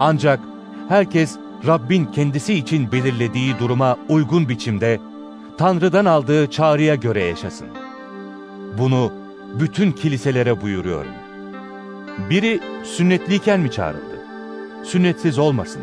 [0.00, 0.40] Ancak
[0.88, 5.00] herkes Rabbin kendisi için belirlediği duruma uygun biçimde
[5.58, 7.68] Tanrı'dan aldığı çağrıya göre yaşasın.
[8.78, 9.12] Bunu
[9.60, 11.12] bütün kiliselere buyuruyorum.
[12.30, 14.26] Biri sünnetliyken mi çağrıldı?
[14.84, 15.82] Sünnetsiz olmasın.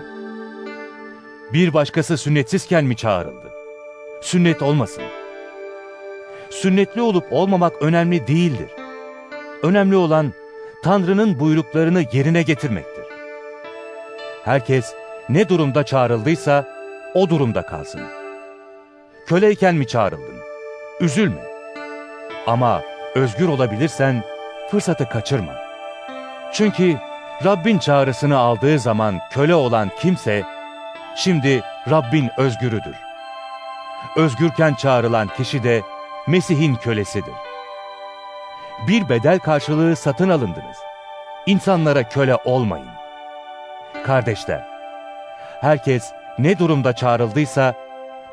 [1.53, 3.49] Bir başkası sünnetsizken mi çağrıldı?
[4.21, 5.03] Sünnet olmasın.
[6.49, 8.69] Sünnetli olup olmamak önemli değildir.
[9.63, 10.33] Önemli olan
[10.83, 13.05] Tanrı'nın buyruklarını yerine getirmektir.
[14.45, 14.93] Herkes
[15.29, 16.67] ne durumda çağrıldıysa
[17.13, 18.01] o durumda kalsın.
[19.27, 20.39] Köleyken mi çağrıldın?
[20.99, 21.41] Üzülme.
[22.47, 22.81] Ama
[23.15, 24.23] özgür olabilirsen
[24.71, 25.53] fırsatı kaçırma.
[26.53, 26.95] Çünkü
[27.45, 30.43] Rabbin çağrısını aldığı zaman köle olan kimse,
[31.15, 32.95] şimdi Rabbin özgürüdür.
[34.15, 35.81] Özgürken çağrılan kişi de
[36.27, 37.48] Mesih'in kölesidir.
[38.87, 40.77] Bir bedel karşılığı satın alındınız.
[41.45, 42.87] İnsanlara köle olmayın.
[44.05, 44.67] Kardeşler,
[45.61, 47.73] herkes ne durumda çağrıldıysa,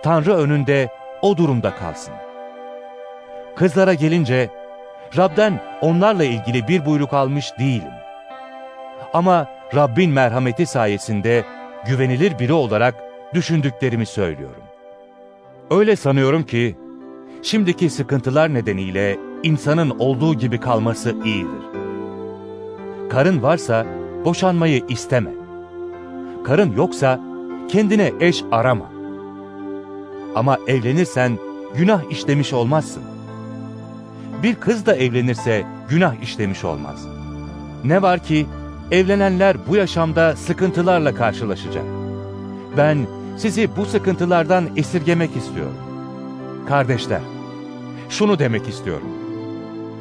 [0.02, 0.88] Tanrı önünde
[1.22, 2.14] o durumda kalsın.
[3.56, 4.50] Kızlara gelince,
[5.16, 7.92] Rab'den onlarla ilgili bir buyruk almış değilim.
[9.12, 11.44] Ama Rabbin merhameti sayesinde
[11.86, 12.94] güvenilir biri olarak
[13.34, 14.62] düşündüklerimi söylüyorum.
[15.70, 16.76] Öyle sanıyorum ki,
[17.42, 21.66] şimdiki sıkıntılar nedeniyle insanın olduğu gibi kalması iyidir.
[23.10, 23.86] Karın varsa
[24.24, 25.30] boşanmayı isteme.
[26.44, 27.20] Karın yoksa
[27.68, 28.90] kendine eş arama.
[30.34, 31.38] Ama evlenirsen
[31.76, 33.02] günah işlemiş olmazsın.
[34.42, 37.06] Bir kız da evlenirse günah işlemiş olmaz.
[37.84, 38.46] Ne var ki
[38.90, 41.84] evlenenler bu yaşamda sıkıntılarla karşılaşacak.
[42.76, 45.76] Ben sizi bu sıkıntılardan esirgemek istiyorum.
[46.68, 47.20] Kardeşler,
[48.08, 49.08] şunu demek istiyorum.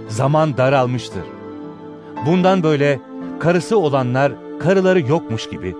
[0.08, 1.24] Zaman daralmıştır.
[2.26, 3.00] Bundan böyle
[3.39, 5.76] karısı olanlar karıları yokmuş gibi,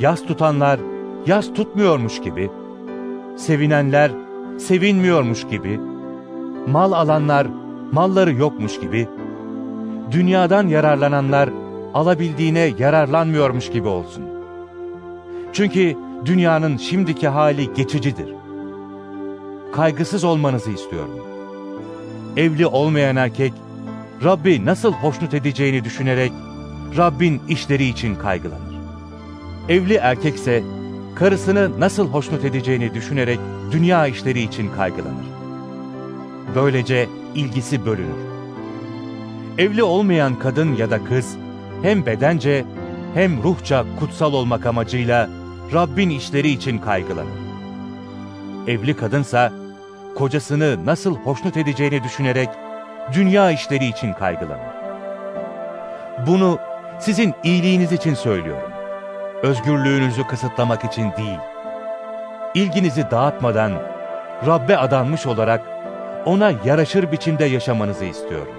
[0.00, 0.80] yas tutanlar
[1.26, 2.50] yas tutmuyormuş gibi,
[3.36, 4.10] sevinenler
[4.58, 5.80] sevinmiyormuş gibi,
[6.66, 7.46] mal alanlar
[7.92, 9.08] malları yokmuş gibi,
[10.10, 11.50] dünyadan yararlananlar
[11.94, 14.24] alabildiğine yararlanmıyormuş gibi olsun.
[15.52, 18.34] Çünkü dünyanın şimdiki hali geçicidir.
[19.72, 21.31] Kaygısız olmanızı istiyorum.
[22.36, 23.52] Evli olmayan erkek,
[24.24, 26.32] Rabbi nasıl hoşnut edeceğini düşünerek
[26.96, 28.74] Rabbin işleri için kaygılanır.
[29.68, 30.62] Evli erkekse
[31.14, 33.38] karısını nasıl hoşnut edeceğini düşünerek
[33.72, 35.26] dünya işleri için kaygılanır.
[36.54, 38.32] Böylece ilgisi bölünür.
[39.58, 41.36] Evli olmayan kadın ya da kız
[41.82, 42.64] hem bedence
[43.14, 45.30] hem ruhça kutsal olmak amacıyla
[45.72, 47.42] Rabbin işleri için kaygılanır.
[48.66, 49.61] Evli kadınsa
[50.14, 52.48] kocasını nasıl hoşnut edeceğini düşünerek
[53.12, 54.72] dünya işleri için kaygılanır.
[56.26, 56.58] Bunu
[57.00, 58.70] sizin iyiliğiniz için söylüyorum.
[59.42, 61.38] Özgürlüğünüzü kısıtlamak için değil.
[62.54, 63.72] İlginizi dağıtmadan
[64.46, 65.60] Rabbe adanmış olarak
[66.26, 68.54] ona yaraşır biçimde yaşamanızı istiyorum.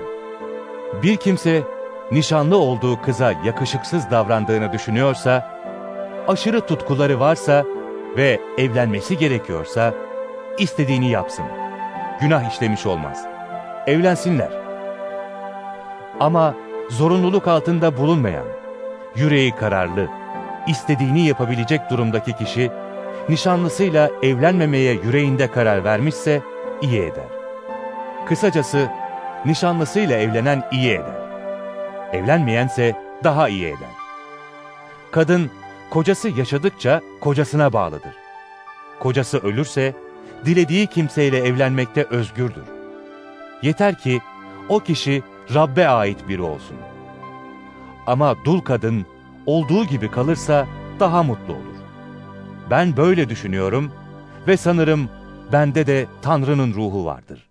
[1.03, 1.63] Bir kimse
[2.11, 5.49] nişanlı olduğu kıza yakışıksız davrandığını düşünüyorsa,
[6.27, 7.65] aşırı tutkuları varsa
[8.17, 9.93] ve evlenmesi gerekiyorsa
[10.57, 11.45] istediğini yapsın.
[12.21, 13.25] Günah işlemiş olmaz.
[13.87, 14.51] Evlensinler.
[16.19, 16.55] Ama
[16.89, 18.45] zorunluluk altında bulunmayan,
[19.15, 20.07] yüreği kararlı,
[20.67, 22.71] istediğini yapabilecek durumdaki kişi,
[23.29, 26.41] nişanlısıyla evlenmemeye yüreğinde karar vermişse
[26.81, 27.27] iyi eder.
[28.25, 28.89] Kısacası
[29.45, 31.23] nişanlısıyla evlenen iyi eder.
[32.13, 33.93] Evlenmeyense daha iyi eder.
[35.11, 35.51] Kadın
[35.89, 38.15] kocası yaşadıkça kocasına bağlıdır.
[38.99, 39.93] Kocası ölürse
[40.45, 42.65] dilediği kimseyle evlenmekte özgürdür.
[43.61, 44.21] Yeter ki
[44.69, 46.77] o kişi Rabbe ait biri olsun.
[48.07, 49.05] Ama dul kadın
[49.45, 50.67] olduğu gibi kalırsa
[50.99, 51.75] daha mutlu olur.
[52.69, 53.91] Ben böyle düşünüyorum
[54.47, 55.09] ve sanırım
[55.51, 57.49] bende de Tanrı'nın ruhu vardır.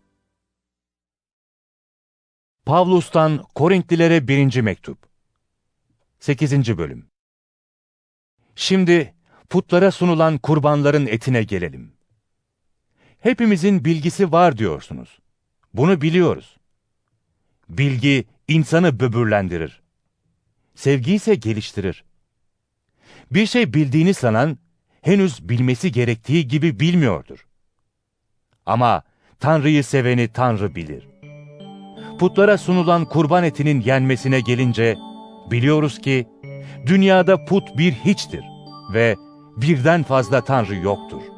[2.67, 4.61] Pavlus'tan Korintlilere 1.
[4.61, 4.99] Mektup
[6.21, 6.79] 8.
[6.79, 7.07] Bölüm
[8.55, 9.15] Şimdi
[9.51, 11.93] putlara sunulan kurbanların etine gelelim.
[13.23, 15.19] Hepimizin bilgisi var diyorsunuz.
[15.75, 16.57] Bunu biliyoruz.
[17.69, 19.83] Bilgi insanı böbürlendirir.
[20.75, 22.05] Sevgi ise geliştirir.
[23.31, 24.59] Bir şey bildiğini sanan,
[25.03, 27.47] henüz bilmesi gerektiği gibi bilmiyordur.
[28.67, 29.03] Ama
[29.41, 31.09] Tanrı'yı seveni Tanrı bilir.
[32.19, 34.97] Putlara sunulan kurban etinin yenmesine gelince,
[35.51, 36.29] biliyoruz ki,
[36.87, 38.45] dünyada put bir hiçtir
[38.93, 39.17] ve
[39.57, 41.32] birden fazla Tanrı yoktur.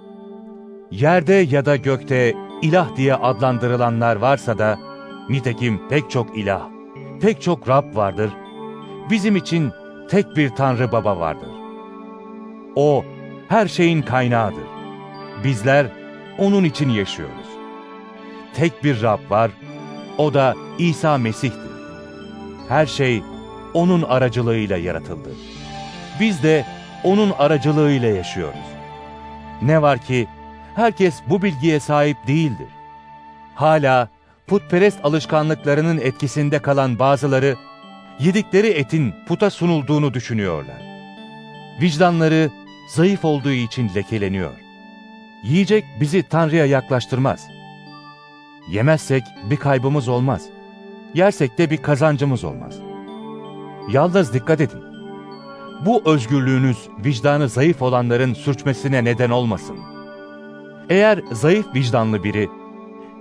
[0.91, 4.79] Yerde ya da gökte ilah diye adlandırılanlar varsa da,
[5.29, 6.69] nitekim pek çok ilah,
[7.21, 8.31] pek çok Rab vardır,
[9.11, 9.73] bizim için
[10.11, 11.49] tek bir Tanrı Baba vardır.
[12.77, 13.05] O,
[13.49, 14.65] her şeyin kaynağıdır.
[15.45, 15.87] Bizler,
[16.39, 17.49] O'nun için yaşıyoruz.
[18.55, 19.51] Tek bir Rab var,
[20.19, 21.75] O da İsa Mesih'tir.
[22.69, 23.23] Her şey,
[23.75, 25.31] O'nun aracılığıyla yaratıldı.
[26.21, 26.67] Biz de
[27.05, 28.67] O'nun aracılığıyla yaşıyoruz.
[29.63, 30.27] Ne var ki,
[30.75, 32.69] herkes bu bilgiye sahip değildir.
[33.55, 34.09] Hala
[34.47, 37.57] putperest alışkanlıklarının etkisinde kalan bazıları,
[38.21, 40.83] yedikleri etin puta sunulduğunu düşünüyorlar.
[41.81, 42.51] Vicdanları
[42.89, 44.53] zayıf olduğu için lekeleniyor.
[45.45, 47.49] Yiyecek bizi Tanrı'ya yaklaştırmaz.
[48.69, 50.43] Yemezsek bir kaybımız olmaz.
[51.15, 52.75] Yersek de bir kazancımız olmaz.
[53.93, 54.83] Yalnız dikkat edin.
[55.87, 59.94] Bu özgürlüğünüz vicdanı zayıf olanların sürçmesine neden olmasın.
[60.91, 62.51] Eğer zayıf vicdanlı biri,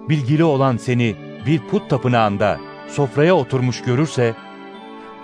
[0.10, 4.34] bilgili olan seni bir put tapınağında sofraya oturmuş görürse,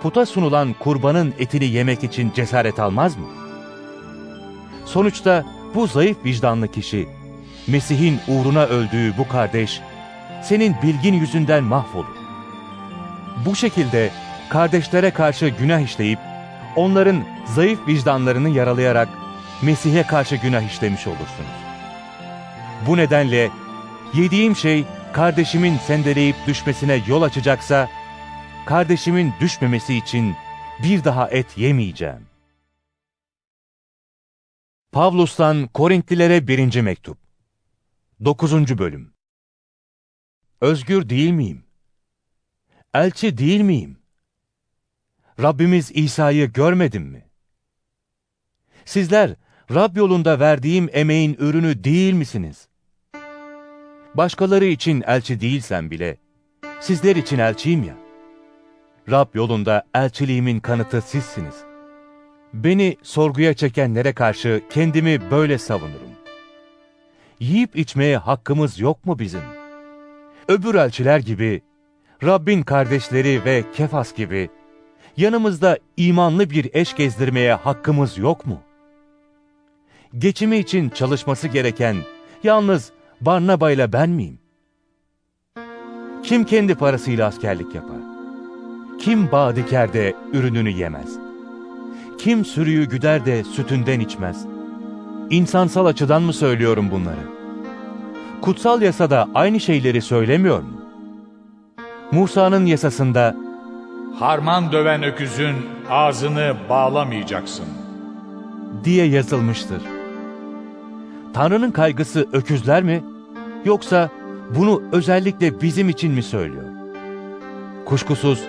[0.02, 3.26] puta sunulan kurbanın etini yemek için cesaret almaz mı?
[4.84, 7.08] Sonuçta bu zayıf vicdanlı kişi,
[7.66, 9.80] Mesih'in uğruna öldüğü bu kardeş,
[10.42, 12.16] senin bilgin yüzünden mahvolur.
[13.46, 14.10] Bu şekilde
[14.50, 16.18] kardeşlere karşı günah işleyip,
[16.76, 19.08] onların zayıf vicdanlarını yaralayarak
[19.62, 21.59] Mesih'e karşı günah işlemiş olursunuz.
[22.86, 23.50] Bu nedenle
[24.14, 27.90] yediğim şey kardeşimin sendeleyip düşmesine yol açacaksa,
[28.66, 30.34] kardeşimin düşmemesi için
[30.82, 32.26] bir daha et yemeyeceğim.
[34.92, 36.80] Pavlus'tan Korintlilere 1.
[36.80, 37.18] Mektup
[38.24, 38.78] 9.
[38.78, 39.12] Bölüm
[40.60, 41.64] Özgür değil miyim?
[42.94, 43.98] elçi değil miyim?
[45.42, 47.30] Rabbimiz İsa'yı görmedim mi?
[48.84, 49.36] Sizler
[49.70, 52.69] Rab yolunda verdiğim emeğin ürünü değil misiniz?
[54.14, 56.16] Başkaları için elçi değilsem bile,
[56.80, 57.94] sizler için elçiyim ya.
[59.10, 61.54] Rab yolunda elçiliğimin kanıtı sizsiniz.
[62.54, 66.10] Beni sorguya çekenlere karşı kendimi böyle savunurum.
[67.40, 69.40] Yiyip içmeye hakkımız yok mu bizim?
[70.48, 71.62] Öbür elçiler gibi,
[72.24, 74.50] Rabbin kardeşleri ve Kefas gibi,
[75.16, 78.60] yanımızda imanlı bir eş gezdirmeye hakkımız yok mu?
[80.18, 81.96] Geçimi için çalışması gereken
[82.42, 84.38] yalnız Barnaba ile ben miyim?
[86.22, 87.96] Kim kendi parasıyla askerlik yapar?
[89.00, 91.18] Kim bağ diker de ürününü yemez?
[92.18, 94.46] Kim sürüyü güder de sütünden içmez?
[95.30, 97.40] İnsansal açıdan mı söylüyorum bunları?
[98.42, 100.80] Kutsal yasada aynı şeyleri söylemiyor mu?
[102.12, 103.36] Musa'nın yasasında
[104.18, 105.56] Harman döven öküzün
[105.90, 107.64] ağzını bağlamayacaksın.
[108.84, 109.82] diye yazılmıştır.
[111.34, 113.02] Tanrı'nın kaygısı öküzler mi?
[113.64, 114.10] Yoksa
[114.56, 116.64] bunu özellikle bizim için mi söylüyor?
[117.84, 118.44] Kuşkusuz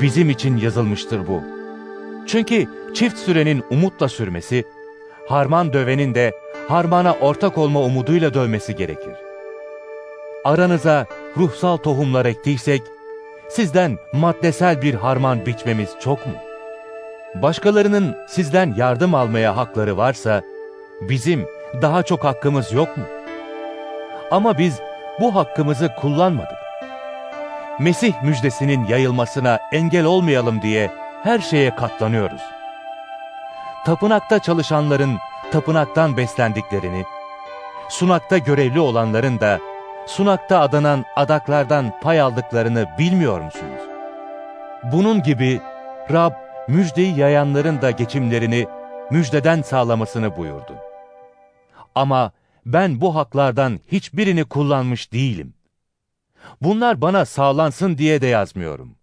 [0.00, 1.42] bizim için yazılmıştır bu.
[2.26, 4.64] Çünkü çift sürenin umutla sürmesi,
[5.28, 6.32] harman dövenin de
[6.68, 9.14] harmana ortak olma umuduyla dövmesi gerekir.
[10.44, 12.82] Aranıza ruhsal tohumlar ektiysek,
[13.48, 16.32] sizden maddesel bir harman biçmemiz çok mu?
[17.42, 20.42] Başkalarının sizden yardım almaya hakları varsa,
[21.00, 21.46] bizim
[21.82, 23.04] daha çok hakkımız yok mu?
[24.34, 24.80] Ama biz
[25.20, 26.58] bu hakkımızı kullanmadık.
[27.78, 30.90] Mesih müjdesinin yayılmasına engel olmayalım diye
[31.22, 32.42] her şeye katlanıyoruz.
[33.86, 35.18] Tapınakta çalışanların
[35.52, 37.04] tapınaktan beslendiklerini,
[37.88, 39.58] sunakta görevli olanların da
[40.06, 43.82] sunakta adanan adaklardan pay aldıklarını bilmiyor musunuz?
[44.82, 45.60] Bunun gibi
[46.12, 46.32] Rab
[46.68, 48.66] müjdeyi yayanların da geçimlerini
[49.10, 50.74] müjdeden sağlamasını buyurdu.
[51.94, 52.32] Ama
[52.66, 55.54] ben bu haklardan hiçbirini kullanmış değilim.
[56.60, 58.96] Bunlar bana sağlansın diye de yazmıyorum.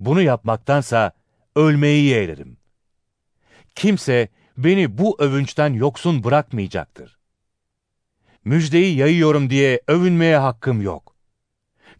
[0.00, 1.12] Bunu yapmaktansa
[1.56, 2.56] ölmeyi yeğlerim.
[3.74, 7.18] Kimse beni bu övünçten yoksun bırakmayacaktır.
[8.44, 11.16] Müjdeyi yayıyorum diye övünmeye hakkım yok.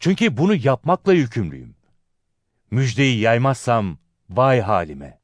[0.01, 1.75] Çünkü bunu yapmakla yükümlüyüm.
[2.71, 3.99] Müjdeyi yaymazsam
[4.31, 5.21] vay halime.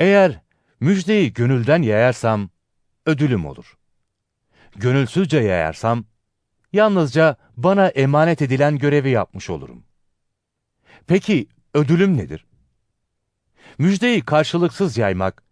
[0.00, 0.40] Eğer
[0.80, 2.50] müjdeyi gönülden yayarsam
[3.06, 3.79] ödülüm olur.
[4.76, 6.04] Gönülsüzce yayarsam
[6.72, 9.84] yalnızca bana emanet edilen görevi yapmış olurum.
[11.06, 12.46] Peki ödülüm nedir?
[13.78, 15.42] Müjdeyi karşılıksız yaymak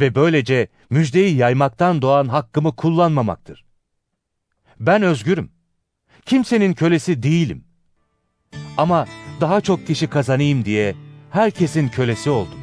[0.00, 3.64] ve böylece müjdeyi yaymaktan doğan hakkımı kullanmamaktır.
[4.80, 5.50] Ben özgürüm.
[6.26, 7.64] Kimsenin kölesi değilim.
[8.76, 9.06] Ama
[9.40, 10.94] daha çok kişi kazanayım diye
[11.30, 12.58] herkesin kölesi oldum.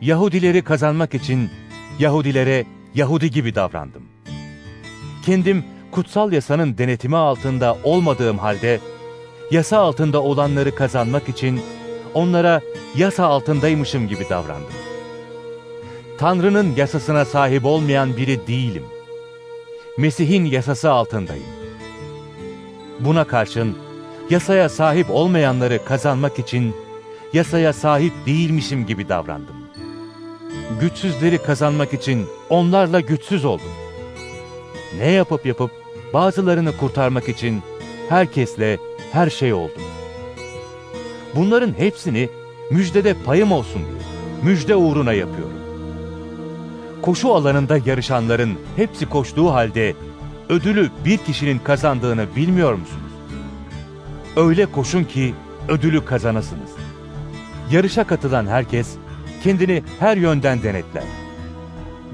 [0.00, 1.50] Yahudileri kazanmak için
[1.98, 4.08] Yahudilere Yahudi gibi davrandım.
[5.28, 8.80] Kendim kutsal yasanın denetimi altında olmadığım halde
[9.50, 11.60] yasa altında olanları kazanmak için
[12.14, 12.60] onlara
[12.96, 14.72] yasa altındaymışım gibi davrandım.
[16.18, 18.84] Tanrı'nın yasasına sahip olmayan biri değilim.
[19.98, 21.46] Mesih'in yasası altındayım.
[23.00, 23.76] Buna karşın
[24.30, 26.76] yasaya sahip olmayanları kazanmak için
[27.32, 29.56] yasaya sahip değilmişim gibi davrandım.
[30.80, 33.87] Güçsüzleri kazanmak için onlarla güçsüz oldum.
[34.96, 35.70] Ne yapıp yapıp
[36.14, 37.62] bazılarını kurtarmak için
[38.08, 38.78] herkesle
[39.12, 39.82] her şey oldum.
[41.34, 42.28] Bunların hepsini
[42.70, 44.02] müjdede payım olsun diye,
[44.42, 45.58] müjde uğruna yapıyorum.
[47.02, 49.94] Koşu alanında yarışanların hepsi koştuğu halde
[50.48, 53.12] ödülü bir kişinin kazandığını bilmiyor musunuz?
[54.36, 55.34] Öyle koşun ki
[55.68, 56.70] ödülü kazanasınız.
[57.70, 58.94] Yarışa katılan herkes
[59.44, 61.04] kendini her yönden denetler.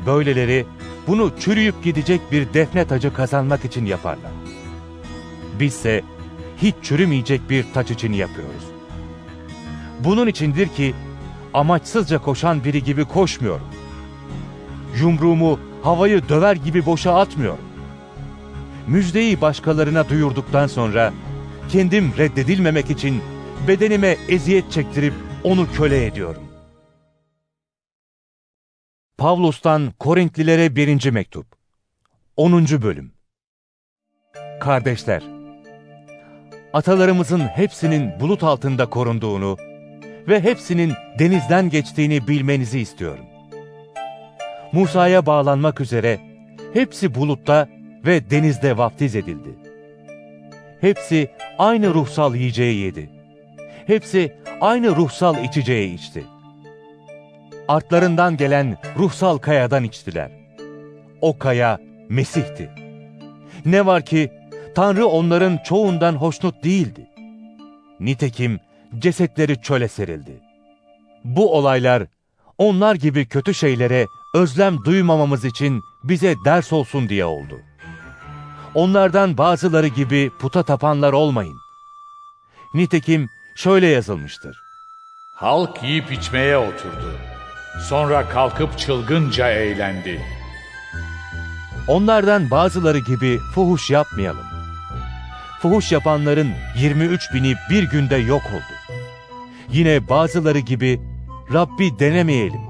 [0.07, 0.67] Böyleleri
[1.07, 4.33] bunu çürüyüp gidecek bir defne tacı kazanmak için yaparlar.
[5.61, 6.03] Bizse
[6.63, 8.65] hiç çürümeyecek bir taç için yapıyoruz.
[10.01, 10.95] Bunun içindir ki
[11.55, 13.67] amaçsızca koşan biri gibi koşmuyorum.
[15.01, 17.65] Yumruğumu havayı döver gibi boşa atmıyorum.
[18.87, 21.13] Müjdeyi başkalarına duyurduktan sonra
[21.69, 23.21] kendim reddedilmemek için
[23.69, 26.44] bedenime eziyet çektirip onu köle ediyorum.
[29.19, 31.11] Pavlus'tan Korintlilere 1.
[31.11, 31.47] Mektup
[32.37, 32.67] 10.
[32.83, 33.13] Bölüm
[34.61, 35.23] Kardeşler,
[36.73, 39.57] atalarımızın hepsinin bulut altında korunduğunu
[40.29, 43.25] ve hepsinin denizden geçtiğini bilmenizi istiyorum.
[44.73, 46.21] Musa'ya bağlanmak üzere
[46.73, 47.69] hepsi bulutta
[48.07, 49.51] ve denizde vaftiz edildi.
[50.81, 53.11] Hepsi aynı ruhsal yiyeceği yedi.
[53.87, 56.34] hepsi aynı ruhsal içeceği içti.
[57.69, 60.31] Artlarından gelen ruhsal kayadan içtiler.
[61.21, 62.71] O kaya Mesih'ti.
[63.65, 64.33] Ne var ki
[64.75, 67.07] Tanrı onların çoğundan hoşnut değildi.
[68.01, 68.61] Nitekim
[68.99, 70.41] cesetleri çöle serildi.
[71.25, 72.07] Bu olaylar
[72.59, 77.61] onlar gibi kötü şeylere özlem duymamamız için bize ders olsun diye oldu.
[78.75, 81.57] Onlardan bazıları gibi puta tapanlar olmayın.
[82.75, 84.57] Nitekim şöyle yazılmıştır.
[85.35, 87.34] Halk yiyip içmeye oturdu.
[87.81, 90.21] Sonra kalkıp çılgınca eğlendi.
[91.89, 94.45] Onlardan bazıları gibi fuhuş yapmayalım.
[95.63, 96.49] Fuhuş yapanların
[96.79, 98.95] 23 bini bir günde yok oldu.
[99.73, 101.01] Yine bazıları gibi
[101.53, 102.61] Rabbi denemeyelim.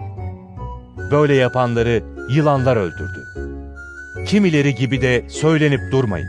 [1.10, 3.24] Böyle yapanları yılanlar öldürdü.
[4.26, 6.28] Kimileri gibi de söylenip durmayın.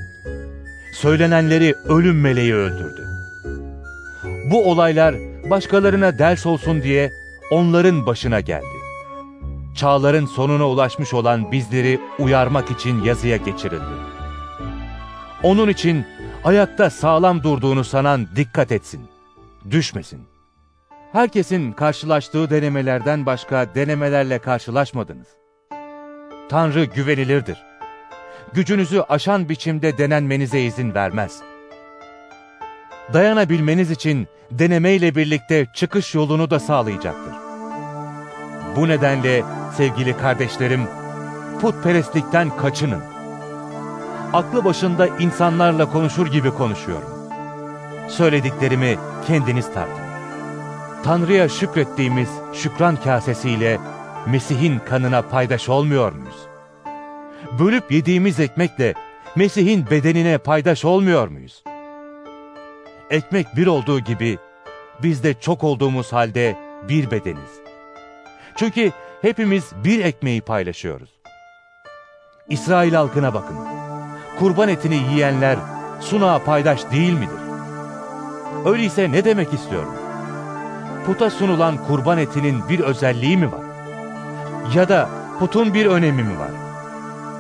[0.94, 3.06] Söylenenleri ölüm meleği öldürdü.
[4.52, 5.16] Bu olaylar
[5.50, 7.12] başkalarına ders olsun diye
[7.52, 8.76] onların başına geldi.
[9.76, 13.96] Çağların sonuna ulaşmış olan bizleri uyarmak için yazıya geçirildi.
[15.44, 16.06] Onun için
[16.44, 19.02] ayakta sağlam durduğunu sanan dikkat etsin,
[19.72, 20.22] düşmesin.
[21.12, 25.28] Herkesin karşılaştığı denemelerden başka denemelerle karşılaşmadınız.
[26.50, 27.58] Tanrı güvenilirdir.
[28.54, 31.42] Gücünüzü aşan biçimde denenmenize izin vermez.
[33.14, 37.34] Dayanabilmeniz için denemeyle birlikte çıkış yolunu da sağlayacaktır.
[38.76, 39.44] Bu nedenle
[39.78, 40.82] sevgili kardeşlerim,
[41.62, 43.02] putperestlikten kaçının.
[44.34, 47.10] Aklı başında insanlarla konuşur gibi konuşuyorum.
[48.10, 48.98] Söylediklerimi
[49.28, 50.06] kendiniz tartın.
[51.04, 53.80] Tanrı'ya şükrettiğimiz şükran kasesiyle
[54.26, 56.48] Mesih'in kanına paydaş olmuyor muyuz?
[57.60, 58.94] Bölüp yediğimiz ekmekle
[59.36, 61.64] Mesih'in bedenine paydaş olmuyor muyuz?
[63.10, 64.38] Ekmek bir olduğu gibi
[65.04, 66.58] biz de çok olduğumuz halde
[66.90, 67.60] bir bedeniz.
[68.56, 68.92] Çünkü
[69.22, 71.10] hepimiz bir ekmeği paylaşıyoruz.
[72.50, 73.58] İsrail halkına bakın.
[74.40, 75.58] Kurban etini yiyenler
[76.02, 77.46] sunağa paydaş değil midir?
[78.66, 79.94] Öyleyse ne demek istiyorum?
[81.06, 83.66] Puta sunulan kurban etinin bir özelliği mi var?
[84.76, 86.52] Ya da putun bir önemi mi var?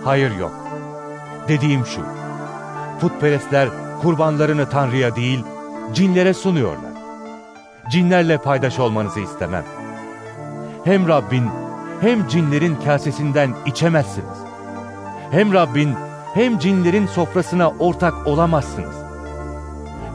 [0.03, 0.53] Hayır yok.
[1.47, 2.01] Dediğim şu.
[3.01, 3.69] Putperestler
[4.01, 5.43] kurbanlarını Tanrı'ya değil,
[5.93, 6.91] cinlere sunuyorlar.
[7.89, 9.65] Cinlerle paydaş olmanızı istemem.
[10.83, 11.49] Hem Rabbin
[12.01, 14.37] hem cinlerin kasesinden içemezsiniz.
[15.31, 15.95] Hem Rabbin
[16.33, 18.95] hem cinlerin sofrasına ortak olamazsınız.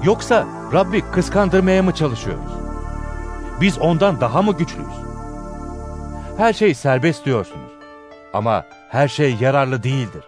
[0.05, 2.53] Yoksa Rabbi kıskandırmaya mı çalışıyoruz?
[3.61, 4.95] Biz ondan daha mı güçlüyüz?
[6.37, 7.71] Her şey serbest diyorsunuz.
[8.33, 10.25] Ama her şey yararlı değildir.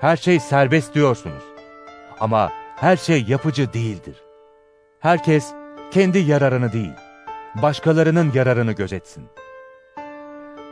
[0.00, 1.42] Her şey serbest diyorsunuz.
[2.20, 4.25] Ama her şey yapıcı değildir.
[5.06, 5.46] Herkes
[5.90, 6.92] kendi yararını değil,
[7.62, 9.28] başkalarının yararını gözetsin.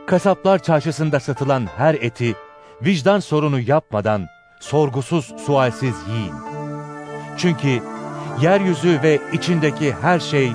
[0.07, 2.35] Kasaplar çarşısında satılan her eti
[2.81, 4.27] vicdan sorunu yapmadan
[4.59, 6.33] sorgusuz sualsiz yiyin.
[7.37, 7.79] Çünkü
[8.41, 10.51] yeryüzü ve içindeki her şey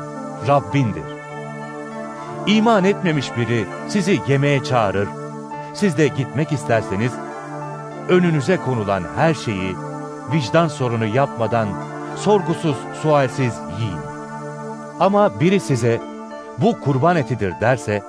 [0.49, 1.05] Rabbindir.
[2.47, 5.09] İman etmemiş biri sizi yemeğe çağırır,
[5.75, 7.13] siz de gitmek isterseniz
[8.09, 9.75] önünüze konulan her şeyi
[10.33, 11.69] vicdan sorunu yapmadan
[12.17, 14.01] sorgusuz sualsiz yiyin.
[15.01, 16.01] Ama biri size
[16.59, 18.03] bu kurban etidir derse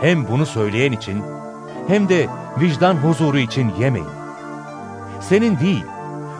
[0.00, 1.22] hem bunu söyleyen için
[1.88, 2.26] hem de
[2.60, 4.08] vicdan huzuru için yemeyin.
[5.20, 5.84] Senin değil,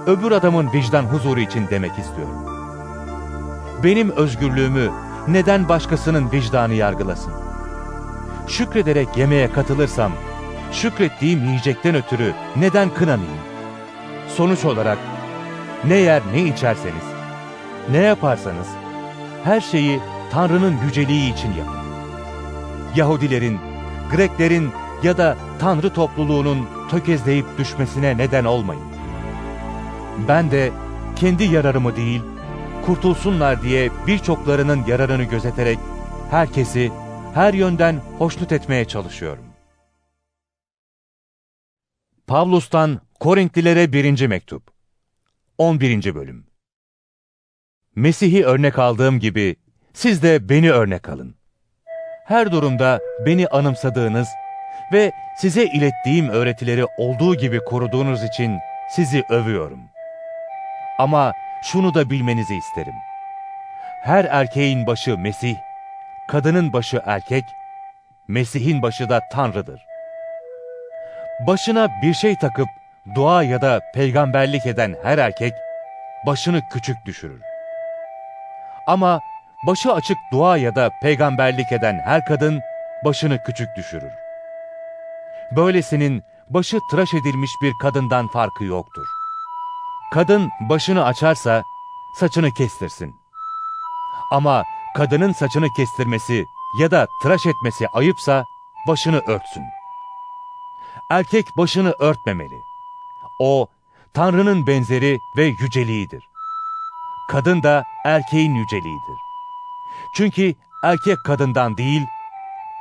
[0.06, 2.46] öbür adamın vicdan huzuru için demek istiyorum.
[3.84, 4.90] Benim özgürlüğümü
[5.28, 7.32] neden başkasının vicdanı yargılasın?
[8.48, 10.12] Şükrederek yemeğe katılırsam,
[10.72, 13.40] şükrettiğim yiyecekten ötürü neden kınanayım?
[14.36, 14.98] Sonuç olarak
[15.84, 17.04] ne yer ne içerseniz,
[17.90, 18.66] ne yaparsanız,
[19.44, 20.00] her şeyi
[20.30, 21.76] Tanrı'nın yüceliği için yapın.
[22.96, 23.58] Yahudilerin,
[24.12, 24.70] Greklerin
[25.02, 28.82] ya da Tanrı topluluğunun tökezleyip düşmesine neden olmayın.
[30.28, 30.72] Ben de
[31.16, 32.22] kendi yararımı değil,
[32.86, 35.78] kurtulsunlar diye birçoklarının yararını gözeterek
[36.30, 36.92] herkesi
[37.34, 39.44] her yönden hoşnut etmeye çalışıyorum.
[42.26, 44.26] Pavlus'tan Korintlilere 1.
[44.26, 44.75] Mektup
[45.58, 46.14] 11.
[46.14, 46.46] Bölüm
[47.94, 49.56] Mesih'i örnek aldığım gibi
[49.92, 51.36] siz de beni örnek alın.
[52.26, 54.28] Her durumda beni anımsadığınız
[54.92, 58.58] ve size ilettiğim öğretileri olduğu gibi koruduğunuz için
[58.90, 59.80] sizi övüyorum.
[60.98, 61.32] Ama
[61.62, 62.94] şunu da bilmenizi isterim.
[64.02, 65.56] Her erkeğin başı Mesih,
[66.28, 67.44] kadının başı erkek,
[68.28, 69.86] Mesih'in başı da Tanrı'dır.
[71.46, 72.68] Başına bir şey takıp
[73.14, 75.52] dua ya da peygamberlik eden her erkek,
[76.26, 77.40] başını küçük düşürür.
[78.86, 79.20] Ama
[79.66, 82.60] başı açık dua ya da peygamberlik eden her kadın
[83.04, 84.12] başını küçük düşürür.
[85.56, 89.06] Böylesinin başı tıraş edilmiş bir kadından farkı yoktur.
[90.12, 91.62] Kadın başını açarsa
[92.20, 93.16] saçını kestirsin.
[94.32, 94.64] Ama
[94.96, 96.44] kadının saçını kestirmesi
[96.80, 98.44] ya da tıraş etmesi ayıpsa
[98.88, 99.64] başını örtsün.
[101.10, 102.75] Erkek başını örtmemeli.
[103.38, 103.66] O,
[104.14, 106.22] Tanrı'nın benzeri ve yüceliğidir.
[107.28, 109.16] Kadın da erkeğin yüceliğidir.
[110.16, 112.02] Çünkü erkek kadından değil,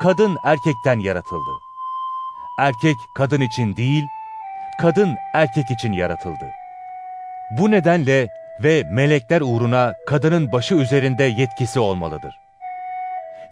[0.02, 1.52] kadın erkekten yaratıldı.
[2.60, 4.04] Erkek kadın için değil,
[4.82, 6.52] kadın erkek için yaratıldı.
[7.52, 8.28] Bu nedenle
[8.64, 12.36] ve melekler uğruna kadının başı üzerinde yetkisi olmalıdır.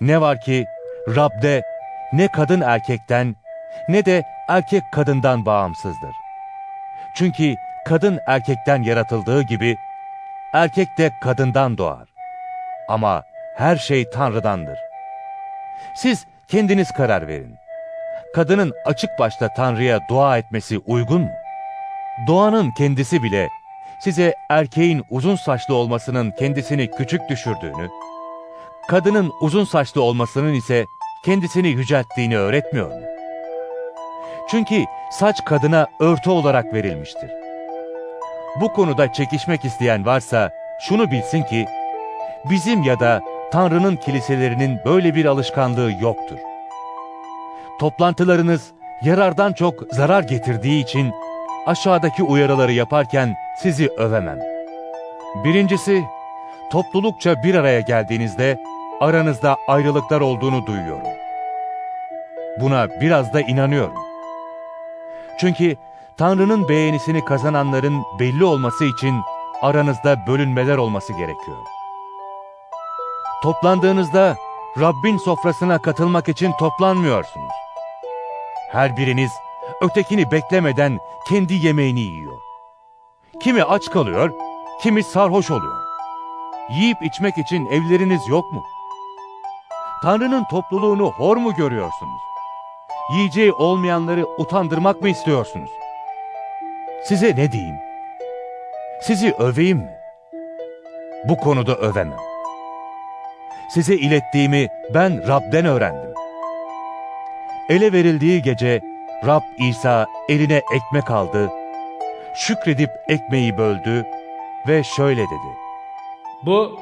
[0.02, 0.66] Ne var ki
[1.08, 1.64] Rab'de
[2.14, 3.36] ne kadın erkekten
[3.90, 6.23] ne de erkek kadından bağımsızdır.
[7.14, 7.56] Çünkü
[7.88, 9.78] kadın erkekten yaratıldığı gibi
[10.54, 12.08] erkek de kadından doğar.
[12.90, 13.24] Ama
[13.58, 14.80] her şey Tanrı'dandır.
[15.96, 17.56] Siz kendiniz karar verin.
[18.36, 21.32] Kadının açık başta Tanrı'ya dua etmesi uygun mu?
[22.28, 23.50] Doğanın kendisi bile
[24.00, 27.90] size erkeğin uzun saçlı olmasının kendisini küçük düşürdüğünü,
[28.88, 30.86] kadının uzun saçlı olmasının ise
[31.26, 33.13] kendisini yücelttiğini öğretmiyor mu?
[34.48, 37.32] Çünkü saç kadına örtü olarak verilmiştir.
[38.62, 41.66] Bu konuda çekişmek isteyen varsa şunu bilsin ki,
[42.50, 43.22] bizim ya da
[43.52, 46.38] Tanrı'nın kiliselerinin böyle bir alışkanlığı yoktur.
[47.80, 48.72] Toplantılarınız
[49.02, 51.14] yarardan çok zarar getirdiği için
[51.66, 54.40] aşağıdaki uyarıları yaparken sizi övemem.
[55.44, 56.04] Birincisi,
[56.72, 58.60] toplulukça bir araya geldiğinizde
[59.02, 61.08] aranızda ayrılıklar olduğunu duyuyorum.
[62.60, 64.03] Buna biraz da inanıyorum.
[65.40, 65.78] Çünkü
[66.18, 69.22] Tanrı'nın beğenisini kazananların belli olması için
[69.62, 71.58] aranızda bölünmeler olması gerekiyor.
[73.44, 74.38] Toplandığınızda
[74.80, 77.52] Rabbin sofrasına katılmak için toplanmıyorsunuz.
[78.72, 79.32] Her biriniz
[79.82, 82.40] ötekini beklemeden kendi yemeğini yiyor.
[83.42, 84.32] Kimi aç kalıyor,
[84.82, 85.84] kimi sarhoş oluyor.
[86.70, 88.64] Yiyip içmek için evleriniz yok mu?
[90.04, 92.22] Tanrı'nın topluluğunu hor mu görüyorsunuz?
[93.10, 95.70] Yiyeceği olmayanları utandırmak mı istiyorsunuz?
[97.04, 97.76] Size ne diyeyim?
[99.02, 99.98] Sizi öveyim mi?
[101.30, 102.18] Bu konuda övemem.
[103.70, 106.14] Size ilettiğimi ben Rab'den öğrendim.
[107.70, 108.82] Ele verildiği gece
[109.26, 111.52] Rab İsa eline ekmek aldı,
[112.36, 114.06] şükredip ekmeği böldü
[114.68, 115.58] ve şöyle dedi.
[116.46, 116.80] Bu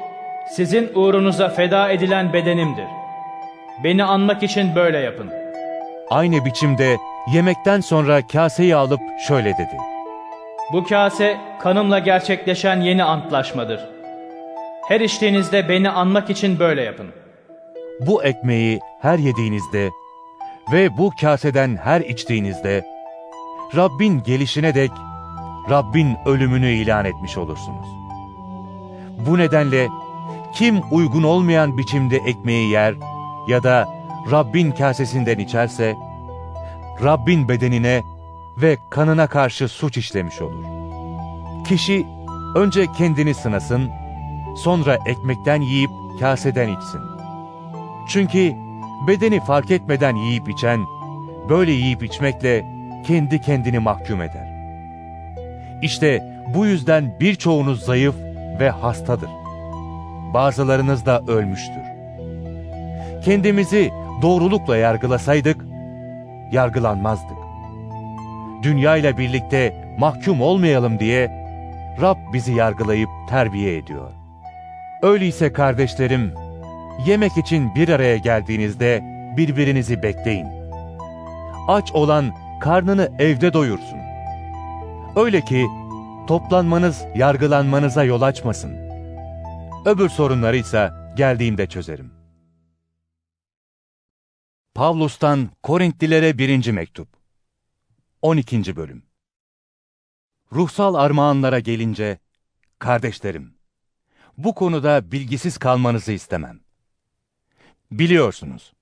[0.50, 2.88] sizin uğrunuza feda edilen bedenimdir.
[3.84, 5.41] Beni anmak için böyle yapın.
[6.12, 6.98] Aynı biçimde
[7.32, 9.76] yemekten sonra kaseyi alıp şöyle dedi.
[10.72, 13.80] Bu kase kanımla gerçekleşen yeni antlaşmadır.
[14.88, 17.06] Her içtiğinizde beni anmak için böyle yapın.
[18.00, 19.90] Bu ekmeği her yediğinizde
[20.72, 22.84] ve bu kaseden her içtiğinizde
[23.76, 24.90] Rabbin gelişine dek
[25.70, 27.86] Rabbin ölümünü ilan etmiş olursunuz.
[29.26, 29.88] Bu nedenle
[30.54, 32.94] kim uygun olmayan biçimde ekmeği yer
[33.48, 35.96] ya da Rabbin kasesinden içerse,
[37.04, 38.02] Rabbin bedenine
[38.56, 40.64] ve kanına karşı suç işlemiş olur.
[41.66, 42.06] Kişi
[42.54, 43.90] önce kendini sınasın,
[44.56, 47.00] sonra ekmekten yiyip kaseden içsin.
[48.08, 48.52] Çünkü
[49.06, 50.80] bedeni fark etmeden yiyip içen,
[51.48, 52.64] böyle yiyip içmekle
[53.06, 54.52] kendi kendini mahkum eder.
[55.82, 56.22] İşte
[56.54, 58.14] bu yüzden birçoğunuz zayıf
[58.60, 59.30] ve hastadır.
[60.34, 61.82] Bazılarınız da ölmüştür.
[63.24, 65.64] Kendimizi doğrulukla yargılasaydık,
[66.52, 67.36] yargılanmazdık.
[68.62, 71.42] Dünya ile birlikte mahkum olmayalım diye
[72.00, 74.10] Rab bizi yargılayıp terbiye ediyor.
[75.02, 76.34] Öyleyse kardeşlerim,
[77.06, 79.02] yemek için bir araya geldiğinizde
[79.36, 80.46] birbirinizi bekleyin.
[81.68, 82.24] Aç olan
[82.60, 83.98] karnını evde doyursun.
[85.16, 85.66] Öyle ki
[86.26, 88.72] toplanmanız yargılanmanıza yol açmasın.
[89.86, 92.21] Öbür sorunları ise geldiğimde çözerim.
[94.74, 96.70] Pavlus'tan Korintlilere 1.
[96.70, 97.08] Mektup
[98.22, 98.76] 12.
[98.76, 99.02] Bölüm
[100.52, 102.18] Ruhsal armağanlara gelince,
[102.78, 103.54] kardeşlerim,
[104.38, 106.60] bu konuda bilgisiz kalmanızı istemem.
[107.90, 108.72] Biliyorsunuz,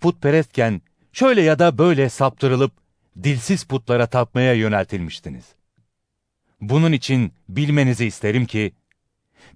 [0.00, 2.72] putperestken şöyle ya da böyle saptırılıp
[3.22, 5.44] dilsiz putlara tapmaya yöneltilmiştiniz.
[6.60, 8.72] Bunun için bilmenizi isterim ki,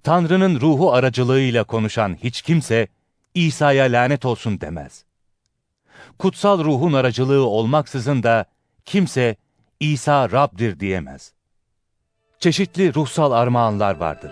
[0.03, 2.87] Tanrı'nın ruhu aracılığıyla konuşan hiç kimse,
[3.33, 5.05] İsa'ya lanet olsun demez.
[6.19, 8.45] Kutsal ruhun aracılığı olmaksızın da
[8.85, 9.35] kimse
[9.79, 11.33] İsa Rab'dir diyemez.
[12.39, 14.31] Çeşitli ruhsal armağanlar vardır.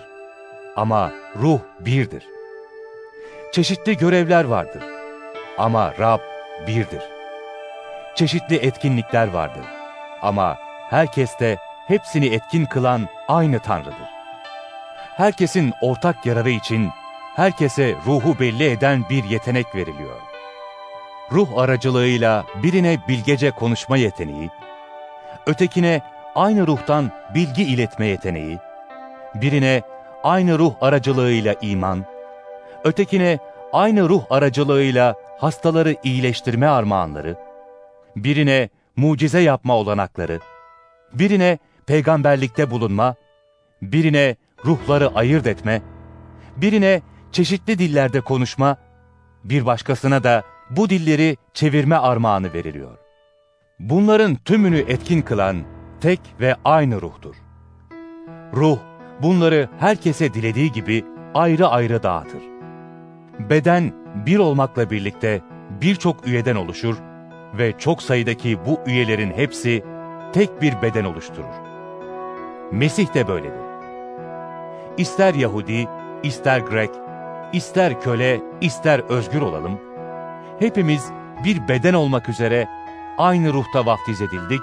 [0.76, 2.26] Ama ruh birdir.
[3.52, 4.82] Çeşitli görevler vardır.
[5.58, 6.20] Ama Rab
[6.66, 7.02] birdir.
[8.14, 9.64] Çeşitli etkinlikler vardır.
[10.22, 10.58] Ama
[10.90, 11.58] herkeste
[11.88, 14.10] hepsini etkin kılan aynı Tanrı'dır.
[15.16, 16.90] Herkesin ortak yararı için
[17.36, 20.29] herkese ruhu belli eden bir yetenek veriliyor.
[21.32, 24.50] Ruh aracılığıyla birine bilgece konuşma yeteneği,
[25.46, 26.02] ötekine
[26.34, 28.58] aynı ruhtan bilgi iletme yeteneği,
[29.34, 29.82] birine
[30.22, 32.04] aynı ruh aracılığıyla iman,
[32.84, 33.38] ötekine
[33.72, 37.36] aynı ruh aracılığıyla hastaları iyileştirme armağanları,
[38.16, 40.40] birine mucize yapma olanakları,
[41.12, 43.14] birine peygamberlikte bulunma,
[43.82, 45.82] birine ruhları ayırt etme,
[46.56, 47.02] birine
[47.32, 48.76] çeşitli dillerde konuşma,
[49.44, 52.98] bir başkasına da bu dilleri çevirme armağanı veriliyor.
[53.78, 55.56] Bunların tümünü etkin kılan
[56.00, 57.34] tek ve aynı ruhtur.
[58.54, 58.78] Ruh,
[59.22, 61.04] bunları herkese dilediği gibi
[61.34, 62.42] ayrı ayrı dağıtır.
[63.50, 63.92] Beden
[64.26, 65.40] bir olmakla birlikte
[65.82, 66.96] birçok üyeden oluşur
[67.58, 69.84] ve çok sayıdaki bu üyelerin hepsi
[70.32, 71.54] tek bir beden oluşturur.
[72.72, 73.70] Mesih de böyledir.
[74.98, 75.88] İster Yahudi,
[76.22, 76.90] ister Grek,
[77.52, 79.89] ister köle, ister özgür olalım,
[80.60, 81.10] hepimiz
[81.44, 82.68] bir beden olmak üzere
[83.18, 84.62] aynı ruhta vaftiz edildik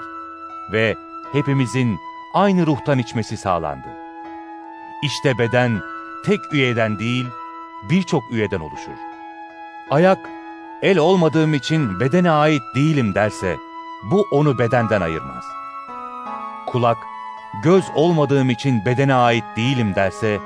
[0.72, 0.94] ve
[1.32, 1.98] hepimizin
[2.34, 3.88] aynı ruhtan içmesi sağlandı.
[5.02, 5.80] İşte beden
[6.26, 7.26] tek üyeden değil,
[7.90, 8.98] birçok üyeden oluşur.
[9.90, 10.18] Ayak,
[10.82, 13.56] el olmadığım için bedene ait değilim derse,
[14.10, 15.44] bu onu bedenden ayırmaz.
[16.66, 16.98] Kulak,
[17.64, 20.38] göz olmadığım için bedene ait değilim derse,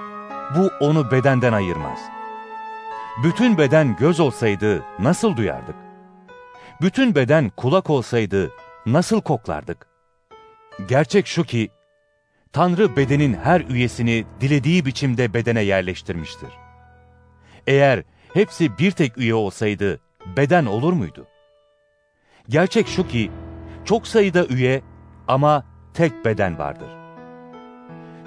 [0.56, 2.11] bu onu bedenden ayırmaz.
[3.16, 5.74] Bütün beden göz olsaydı nasıl duyardık?
[6.80, 8.50] Bütün beden kulak olsaydı
[8.86, 9.86] nasıl koklardık?
[10.88, 11.70] Gerçek şu ki,
[12.52, 16.48] Tanrı bedenin her üyesini dilediği biçimde bedene yerleştirmiştir.
[17.66, 18.02] Eğer
[18.34, 20.00] hepsi bir tek üye olsaydı
[20.36, 21.26] beden olur muydu?
[22.48, 23.30] Gerçek şu ki,
[23.84, 24.82] çok sayıda üye
[25.28, 26.90] ama tek beden vardır.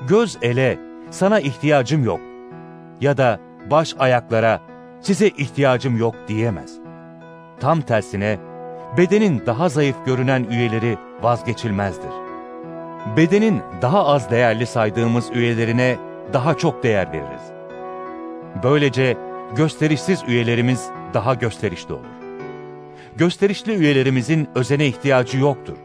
[0.07, 0.79] Göz ele,
[1.11, 2.21] sana ihtiyacım yok
[3.01, 3.39] ya da
[3.71, 6.71] baş ayaklara, size ihtiyacım yok diyemez.
[7.59, 8.39] Tam tersine,
[8.97, 12.11] bedenin daha zayıf görünen üyeleri vazgeçilmezdir.
[13.17, 15.97] Bedenin daha az değerli saydığımız üyelerine
[16.33, 17.41] daha çok değer veririz.
[18.63, 19.17] Böylece
[19.55, 22.05] gösterişsiz üyelerimiz daha gösterişli olur.
[23.15, 25.77] Gösterişli üyelerimizin özene ihtiyacı yoktur.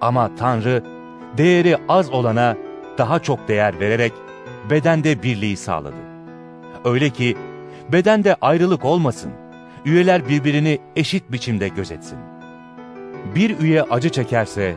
[0.00, 0.82] Ama Tanrı,
[1.36, 2.56] değeri az olana
[2.98, 4.12] daha çok değer vererek
[4.70, 5.96] bedende birliği sağladı.
[6.84, 7.36] Öyle ki
[7.92, 9.32] bedende ayrılık olmasın,
[9.84, 12.18] üyeler birbirini eşit biçimde gözetsin.
[13.34, 14.76] Bir üye acı çekerse,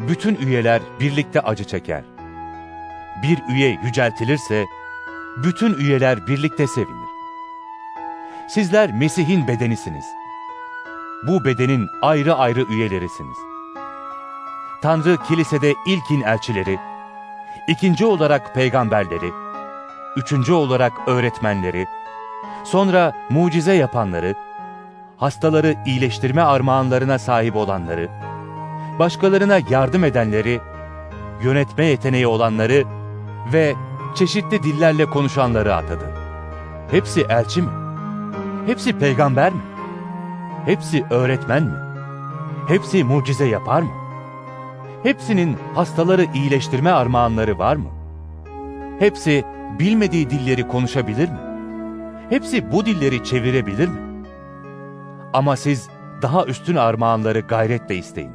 [0.00, 2.04] bütün üyeler birlikte acı çeker.
[3.22, 4.64] Bir üye yüceltilirse,
[5.36, 7.08] bütün üyeler birlikte sevinir.
[8.48, 10.04] Sizler Mesih'in bedenisiniz.
[11.28, 13.38] Bu bedenin ayrı ayrı üyelerisiniz.
[14.82, 16.78] Tanrı kilisede ilkin elçileri,
[17.68, 19.30] ikinci olarak peygamberleri,
[20.16, 21.86] üçüncü olarak öğretmenleri,
[22.64, 24.34] sonra mucize yapanları,
[25.16, 28.08] hastaları iyileştirme armağanlarına sahip olanları,
[28.98, 30.60] başkalarına yardım edenleri,
[31.42, 32.84] yönetme yeteneği olanları
[33.52, 33.74] ve
[34.14, 36.10] çeşitli dillerle konuşanları atadı.
[36.90, 37.68] Hepsi elçi mi?
[38.66, 39.60] Hepsi peygamber mi?
[40.64, 41.74] Hepsi öğretmen mi?
[42.68, 43.90] Hepsi mucize yapar mı?
[45.02, 47.88] Hepsinin hastaları iyileştirme armağanları var mı?
[48.98, 49.44] Hepsi
[49.78, 51.53] bilmediği dilleri konuşabilir mi?
[52.30, 54.28] Hepsi bu dilleri çevirebilir mi?
[55.32, 55.88] Ama siz
[56.22, 58.32] daha üstün armağanları gayretle isteyin.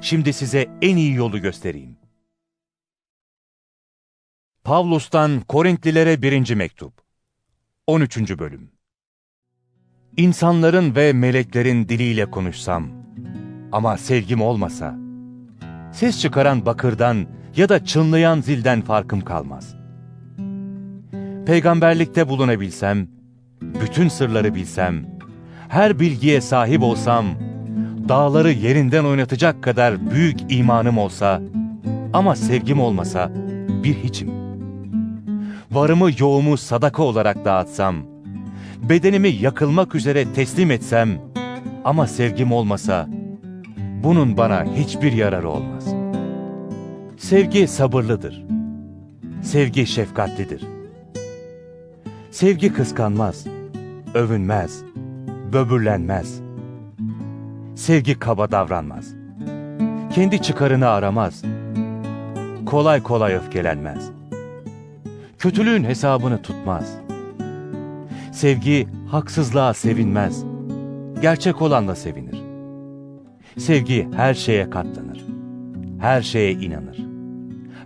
[0.00, 1.96] Şimdi size en iyi yolu göstereyim.
[4.64, 6.54] Pavlus'tan Korintlilere 1.
[6.54, 6.92] Mektup
[7.86, 8.38] 13.
[8.38, 8.70] Bölüm
[10.16, 12.88] İnsanların ve meleklerin diliyle konuşsam
[13.72, 14.98] ama sevgim olmasa,
[15.92, 17.26] ses çıkaran bakırdan
[17.56, 19.79] ya da çınlayan zilden farkım kalmaz.
[21.46, 23.08] Peygamberlikte bulunabilsem,
[23.62, 25.06] bütün sırları bilsem,
[25.68, 27.26] her bilgiye sahip olsam,
[28.08, 31.40] dağları yerinden oynatacak kadar büyük imanım olsa
[32.12, 33.30] ama sevgim olmasa
[33.84, 34.30] bir hiçim.
[35.70, 37.96] Varımı yoğumu sadaka olarak dağıtsam,
[38.88, 41.08] bedenimi yakılmak üzere teslim etsem
[41.84, 43.08] ama sevgim olmasa
[44.02, 45.86] bunun bana hiçbir yararı olmaz.
[47.18, 48.44] Sevgi sabırlıdır.
[49.42, 50.79] Sevgi şefkatlidir.
[52.40, 53.46] Sevgi kıskanmaz,
[54.14, 54.82] övünmez,
[55.52, 56.40] böbürlenmez.
[57.74, 59.14] Sevgi kaba davranmaz.
[60.14, 61.42] Kendi çıkarını aramaz.
[62.66, 64.10] Kolay kolay öfkelenmez.
[65.38, 66.96] Kötülüğün hesabını tutmaz.
[68.32, 70.44] Sevgi haksızlığa sevinmez.
[71.22, 72.42] Gerçek olanla sevinir.
[73.58, 75.24] Sevgi her şeye katlanır.
[75.98, 76.98] Her şeye inanır.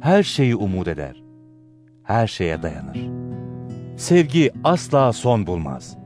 [0.01, 1.23] Her şeyi umut eder.
[2.03, 3.14] Her şeye dayanır.
[3.97, 5.97] Sevgi asla son bulmaz.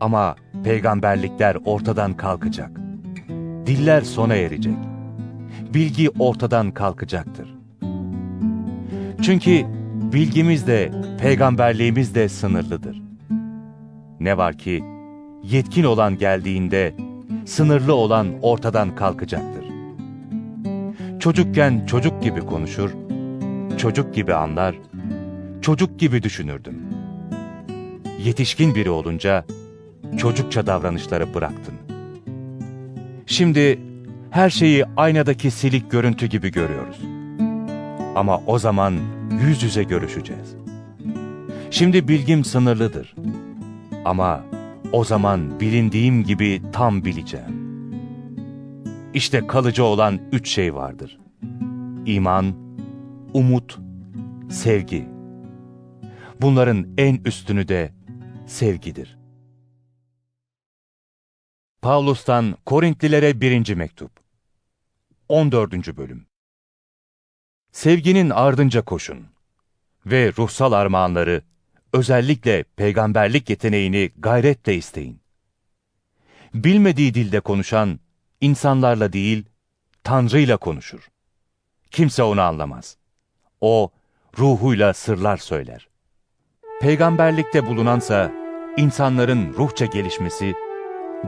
[0.00, 2.70] Ama peygamberlikler ortadan kalkacak.
[3.66, 4.76] Diller sona erecek.
[5.74, 7.54] Bilgi ortadan kalkacaktır.
[9.22, 9.64] Çünkü
[10.12, 13.02] bilgimiz de peygamberliğimiz de sınırlıdır.
[14.20, 14.84] Ne var ki
[15.42, 16.94] yetkin olan geldiğinde
[17.44, 19.64] sınırlı olan ortadan kalkacaktır.
[21.20, 22.90] Çocukken çocuk gibi konuşur,
[23.78, 24.74] çocuk gibi anlar,
[25.62, 26.89] çocuk gibi düşünürdüm.
[28.24, 29.44] Yetişkin biri olunca
[30.18, 31.74] çocukça davranışları bıraktım.
[33.26, 33.78] Şimdi
[34.30, 37.00] her şeyi aynadaki silik görüntü gibi görüyoruz.
[38.14, 38.94] Ama o zaman
[39.46, 40.54] yüz yüze görüşeceğiz.
[41.70, 43.14] Şimdi bilgim sınırlıdır.
[44.04, 44.44] Ama
[44.92, 47.60] o zaman bilindiğim gibi tam bileceğim.
[49.14, 51.18] İşte kalıcı olan üç şey vardır.
[52.06, 52.54] İman,
[53.34, 53.78] umut,
[54.50, 55.08] sevgi.
[56.40, 57.99] Bunların en üstünü de
[58.50, 59.18] sevgidir.
[61.82, 64.10] Pavlus'tan Korintlilere birinci mektup.
[65.28, 65.96] 14.
[65.96, 66.26] bölüm.
[67.72, 69.26] Sevginin ardınca koşun
[70.06, 71.42] ve ruhsal armağanları,
[71.92, 75.20] özellikle peygamberlik yeteneğini gayretle isteyin.
[76.54, 78.00] Bilmediği dilde konuşan,
[78.40, 79.44] insanlarla değil,
[80.04, 81.08] Tanrı'yla konuşur.
[81.90, 82.96] Kimse onu anlamaz.
[83.60, 83.90] O,
[84.38, 85.88] ruhuyla sırlar söyler.
[86.80, 88.39] Peygamberlikte bulunansa,
[88.76, 90.54] insanların ruhça gelişmesi,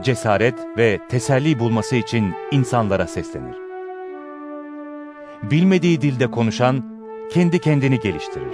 [0.01, 3.55] cesaret ve teselli bulması için insanlara seslenir.
[5.43, 6.83] Bilmediği dilde konuşan,
[7.31, 8.53] kendi kendini geliştirir.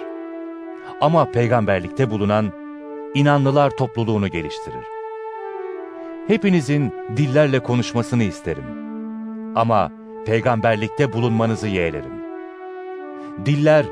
[1.02, 2.52] Ama peygamberlikte bulunan,
[3.14, 4.86] inanlılar topluluğunu geliştirir.
[6.28, 8.64] Hepinizin dillerle konuşmasını isterim.
[9.56, 9.92] Ama
[10.26, 12.14] peygamberlikte bulunmanızı yeğlerim.
[13.46, 13.86] Diller,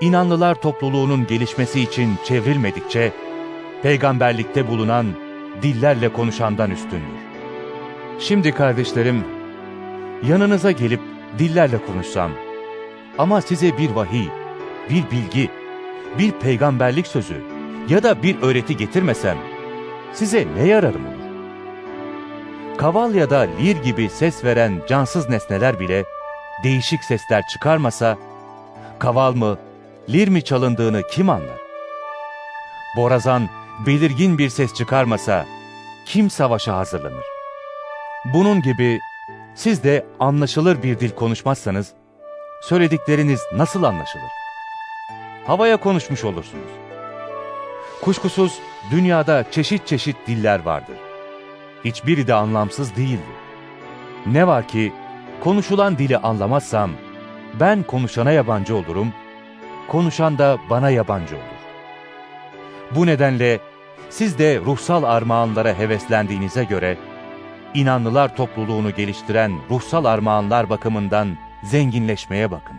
[0.00, 3.12] inanlılar topluluğunun gelişmesi için çevrilmedikçe,
[3.84, 5.06] peygamberlikte bulunan
[5.62, 7.20] dillerle konuşandan üstündür.
[8.18, 9.24] Şimdi kardeşlerim,
[10.28, 11.00] yanınıza gelip
[11.38, 12.30] dillerle konuşsam
[13.18, 14.28] ama size bir vahiy,
[14.90, 15.50] bir bilgi,
[16.18, 17.42] bir peygamberlik sözü
[17.88, 19.38] ya da bir öğreti getirmesem
[20.12, 21.24] size ne yararım olur?
[22.78, 26.04] Kaval ya da lir gibi ses veren cansız nesneler bile
[26.64, 28.18] değişik sesler çıkarmasa,
[28.98, 29.58] kaval mı,
[30.08, 31.58] lir mi çalındığını kim anlar?
[32.96, 33.48] Borazan
[33.86, 35.46] belirgin bir ses çıkarmasa
[36.06, 37.24] kim savaşa hazırlanır?
[38.24, 39.00] Bunun gibi
[39.54, 41.92] siz de anlaşılır bir dil konuşmazsanız
[42.62, 44.30] söyledikleriniz nasıl anlaşılır?
[45.46, 46.70] Havaya konuşmuş olursunuz.
[48.02, 48.58] Kuşkusuz
[48.90, 50.96] dünyada çeşit çeşit diller vardır.
[51.84, 53.36] Hiçbiri de anlamsız değildir.
[54.26, 54.92] Ne var ki
[55.40, 56.90] konuşulan dili anlamazsam
[57.60, 59.12] ben konuşana yabancı olurum,
[59.88, 61.53] konuşan da bana yabancı olur.
[62.94, 63.60] Bu nedenle
[64.10, 66.98] siz de ruhsal armağanlara heveslendiğinize göre,
[67.74, 72.76] inanlılar topluluğunu geliştiren ruhsal armağanlar bakımından zenginleşmeye bakın.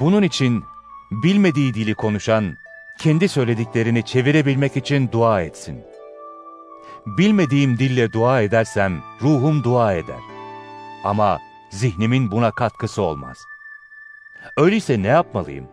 [0.00, 0.64] Bunun için
[1.10, 2.56] bilmediği dili konuşan,
[2.98, 5.84] kendi söylediklerini çevirebilmek için dua etsin.
[7.06, 10.20] Bilmediğim dille dua edersem ruhum dua eder.
[11.04, 11.38] Ama
[11.70, 13.38] zihnimin buna katkısı olmaz.
[14.56, 15.66] Öyleyse ne yapmalıyım?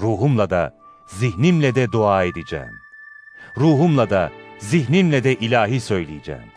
[0.00, 0.81] Ruhumla da
[1.18, 2.80] zihnimle de dua edeceğim.
[3.56, 6.52] Ruhumla da, zihnimle de ilahi söyleyeceğim.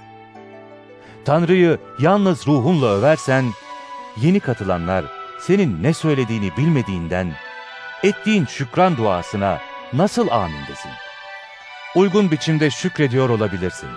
[1.26, 3.46] Tanrı'yı yalnız ruhunla översen,
[4.18, 5.06] yeni katılanlar
[5.42, 7.34] senin ne söylediğini bilmediğinden,
[8.04, 9.60] ettiğin şükran duasına
[9.94, 10.92] nasıl amin desin?
[11.96, 13.90] Uygun biçimde şükrediyor olabilirsin.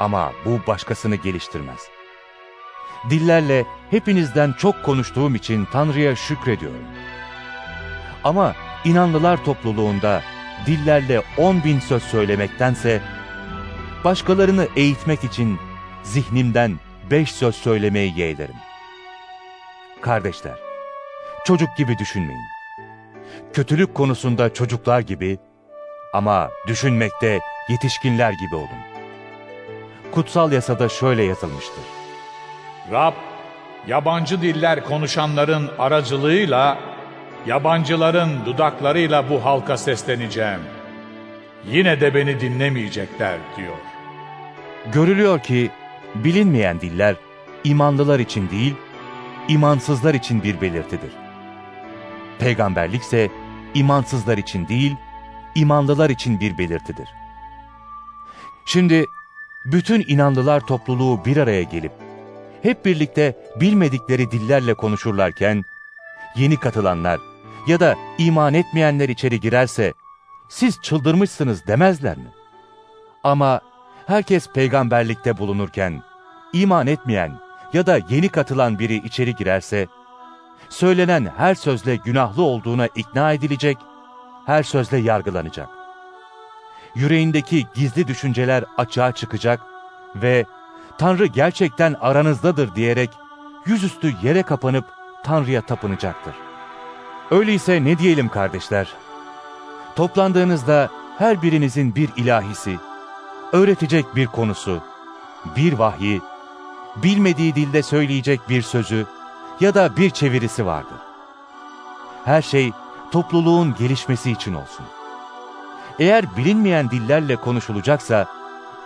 [0.00, 1.80] Ama bu başkasını geliştirmez.
[3.10, 6.84] Dillerle hepinizden çok konuştuğum için Tanrı'ya şükrediyorum.
[8.24, 8.54] Ama
[8.86, 10.22] inanlılar topluluğunda
[10.66, 13.02] dillerle on bin söz söylemektense,
[14.04, 15.58] başkalarını eğitmek için
[16.02, 16.78] zihnimden
[17.10, 18.54] beş söz söylemeyi yeğlerim.
[20.00, 20.54] Kardeşler,
[21.44, 22.42] çocuk gibi düşünmeyin.
[23.52, 25.38] Kötülük konusunda çocuklar gibi
[26.12, 28.68] ama düşünmekte yetişkinler gibi olun.
[30.12, 31.84] Kutsal yasada şöyle yazılmıştır.
[32.92, 33.14] Rab,
[33.86, 36.78] yabancı diller konuşanların aracılığıyla,
[37.46, 40.60] yabancıların dudaklarıyla bu halka sesleneceğim.
[41.70, 43.76] Yine de beni dinlemeyecekler diyor.
[44.92, 45.70] Görülüyor ki
[46.14, 47.16] bilinmeyen diller
[47.64, 48.74] imanlılar için değil,
[49.48, 51.10] imansızlar için bir belirtidir.
[52.38, 53.30] Peygamberlikse
[53.74, 54.96] imansızlar için değil,
[55.54, 57.08] imanlılar için bir belirtidir.
[58.66, 59.04] Şimdi
[59.64, 61.92] bütün inanlılar topluluğu bir araya gelip
[62.62, 65.64] hep birlikte bilmedikleri dillerle konuşurlarken
[66.36, 67.20] yeni katılanlar
[67.66, 69.92] ya da iman etmeyenler içeri girerse
[70.48, 72.32] siz çıldırmışsınız demezler mi?
[73.24, 73.60] Ama
[74.06, 76.02] herkes peygamberlikte bulunurken
[76.52, 77.32] iman etmeyen
[77.72, 79.86] ya da yeni katılan biri içeri girerse
[80.68, 83.78] söylenen her sözle günahlı olduğuna ikna edilecek,
[84.46, 85.68] her sözle yargılanacak.
[86.94, 89.60] Yüreğindeki gizli düşünceler açığa çıkacak
[90.14, 90.44] ve
[90.98, 93.10] Tanrı gerçekten aranızdadır diyerek
[93.66, 94.84] yüzüstü yere kapanıp
[95.24, 96.45] Tanrı'ya tapınacaktır.
[97.30, 98.92] Öyleyse ne diyelim kardeşler?
[99.96, 102.78] Toplandığınızda her birinizin bir ilahisi,
[103.52, 104.80] öğretecek bir konusu,
[105.56, 106.22] bir vahyi,
[106.96, 109.06] bilmediği dilde söyleyecek bir sözü
[109.60, 110.98] ya da bir çevirisi vardır.
[112.24, 112.72] Her şey
[113.12, 114.86] topluluğun gelişmesi için olsun.
[115.98, 118.26] Eğer bilinmeyen dillerle konuşulacaksa,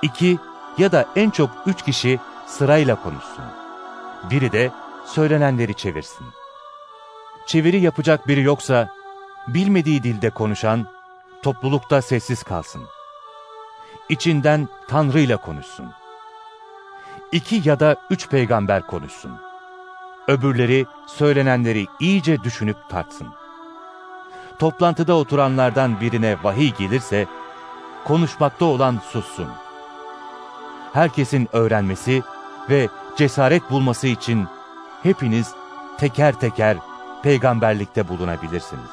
[0.03, 0.39] iki
[0.79, 3.45] ya da en çok üç kişi sırayla konuşsun.
[4.31, 4.71] Biri de
[5.07, 6.27] söylenenleri çevirsin.
[7.51, 8.89] Çeviri yapacak biri yoksa,
[9.49, 10.87] bilmediği dilde konuşan,
[11.43, 12.83] toplulukta sessiz kalsın.
[14.09, 15.87] İçinden Tanrı ile konuşsun.
[17.33, 19.33] İki ya da üç peygamber konuşsun.
[20.29, 23.29] Öbürleri söylenenleri iyice düşünüp tartsın.
[24.59, 27.27] Toplantıda oturanlardan birine vahiy gelirse,
[28.05, 29.49] konuşmakta olan sussun.
[30.93, 32.23] Herkesin öğrenmesi
[32.71, 34.47] ve cesaret bulması için
[35.03, 35.55] hepiniz
[35.99, 36.77] teker teker
[37.23, 38.91] peygamberlikte bulunabilirsiniz.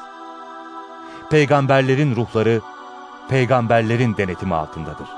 [1.30, 2.60] Peygamberlerin ruhları,
[3.28, 5.08] peygamberlerin denetimi altındadır.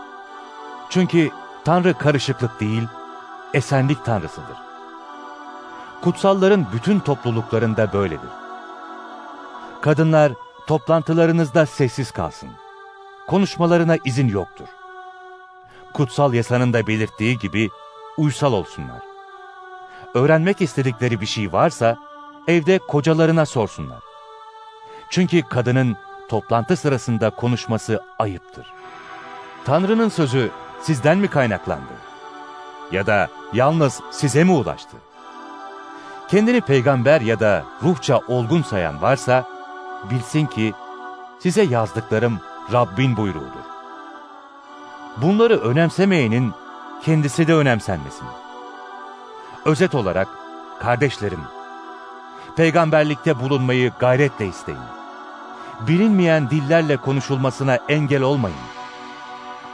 [0.91, 1.31] Çünkü
[1.65, 2.83] Tanrı karışıklık değil,
[3.55, 4.57] esenlik Tanrısıdır.
[6.03, 8.31] Kutsalların bütün topluluklarında böyledir.
[9.81, 10.33] Kadınlar
[10.67, 12.51] toplantılarınızda sessiz kalsın.
[13.27, 14.67] Konuşmalarına izin yoktur.
[15.93, 17.71] Kutsal yasanın da belirttiği gibi
[18.17, 19.01] uysal olsunlar.
[20.15, 21.97] Öğrenmek istedikleri bir şey varsa
[22.49, 24.01] evde kocalarına sorsunlar.
[25.11, 25.97] Çünkü kadının
[26.28, 28.66] toplantı sırasında konuşması ayıptır.
[29.64, 30.51] Tanrı'nın sözü
[30.82, 31.93] sizden mi kaynaklandı?
[32.93, 34.97] Ya da yalnız size mi ulaştı?
[36.28, 39.49] Kendini peygamber ya da ruhça olgun sayan varsa,
[40.11, 40.74] bilsin ki
[41.38, 42.41] size yazdıklarım
[42.72, 43.70] Rabbin buyruğudur.
[45.16, 46.53] Bunları önemsemeyenin
[47.03, 48.26] kendisi de önemsenmesin.
[49.64, 50.28] Özet olarak,
[50.80, 51.41] kardeşlerim,
[52.61, 54.81] peygamberlikte bulunmayı gayretle isteyin.
[55.89, 58.57] Bilinmeyen dillerle konuşulmasına engel olmayın.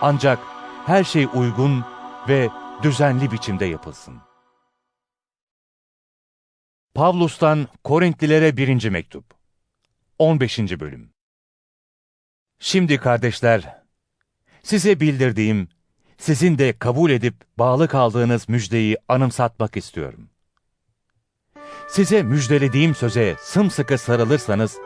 [0.01, 0.39] Ancak
[0.87, 1.85] her şey uygun
[2.29, 2.49] ve
[2.83, 4.15] düzenli biçimde yapılsın.
[6.95, 8.89] Pavlus'tan Korintlilere 1.
[8.89, 9.25] Mektup
[10.19, 10.59] 15.
[10.59, 11.11] Bölüm
[12.59, 13.83] Şimdi kardeşler,
[14.63, 15.69] size bildirdiğim,
[16.19, 20.31] sizin de kabul edip bağlı kaldığınız müjdeyi anımsatmak istiyorum.
[21.89, 24.79] Size müjdelediğim söze sımsıkı sarılırsanız,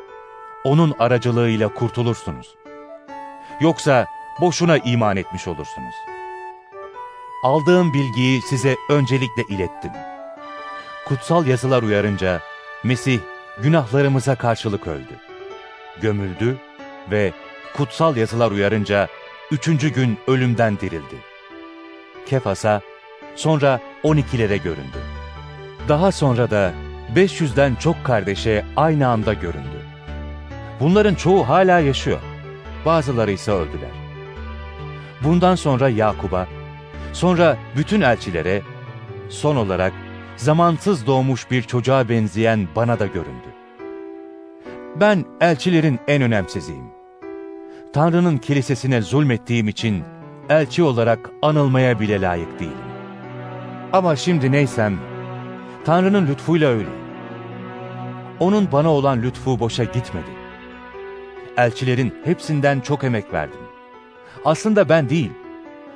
[0.64, 2.54] onun aracılığıyla kurtulursunuz.
[3.60, 4.06] Yoksa
[4.40, 5.94] boşuna iman etmiş olursunuz.
[7.44, 9.90] Aldığım bilgiyi size öncelikle ilettim.
[11.08, 12.40] Kutsal yazılar uyarınca
[12.84, 13.20] Mesih
[13.62, 15.20] günahlarımıza karşılık öldü.
[16.00, 16.58] Gömüldü
[17.10, 17.32] ve
[17.76, 19.08] kutsal yazılar uyarınca
[19.50, 21.16] üçüncü gün ölümden dirildi.
[22.26, 22.80] Kefas'a,
[23.36, 24.98] sonra on ikilere göründü.
[25.88, 26.72] Daha sonra da
[27.16, 29.80] 500'den çok kardeşe aynı anda göründü.
[30.80, 32.20] Bunların çoğu hala yaşıyor.
[32.86, 33.90] Bazıları ise öldüler.
[35.24, 36.46] Bundan sonra Yakub'a,
[37.12, 38.62] sonra bütün elçilere,
[39.28, 39.92] son olarak
[40.36, 43.48] zamansız doğmuş bir çocuğa benzeyen bana da göründü.
[45.00, 46.84] Ben elçilerin en önemsiziyim.
[47.92, 50.04] Tanrı'nın kilisesine zulmettiğim için
[50.48, 52.90] elçi olarak anılmaya bile layık değilim.
[53.92, 54.98] Ama şimdi neysem,
[55.84, 56.99] Tanrı'nın lütfuyla öyle.
[58.40, 60.30] Onun bana olan lütfu boşa gitmedi.
[61.56, 63.60] Elçilerin hepsinden çok emek verdim.
[64.44, 65.30] Aslında ben değil,